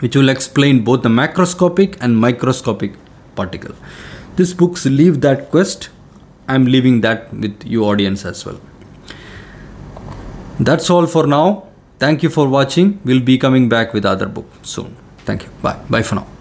which 0.00 0.14
will 0.14 0.28
explain 0.28 0.84
both 0.84 1.02
the 1.02 1.08
macroscopic 1.08 1.96
and 2.00 2.16
microscopic 2.16 2.94
particle. 3.34 3.74
This 4.36 4.52
books 4.52 4.84
leave 4.86 5.20
that 5.22 5.50
quest. 5.50 5.88
I'm 6.46 6.66
leaving 6.66 7.00
that 7.00 7.32
with 7.32 7.64
you 7.64 7.84
audience 7.84 8.24
as 8.24 8.44
well. 8.46 8.60
That's 10.60 10.90
all 10.90 11.06
for 11.06 11.26
now. 11.26 11.68
Thank 11.98 12.22
you 12.22 12.30
for 12.30 12.48
watching. 12.48 13.00
We'll 13.04 13.20
be 13.20 13.38
coming 13.38 13.68
back 13.68 13.92
with 13.92 14.04
other 14.04 14.26
book 14.26 14.46
soon. 14.62 14.96
Thank 15.18 15.44
you. 15.44 15.50
Bye. 15.62 15.78
Bye 15.90 16.02
for 16.02 16.14
now 16.16 16.37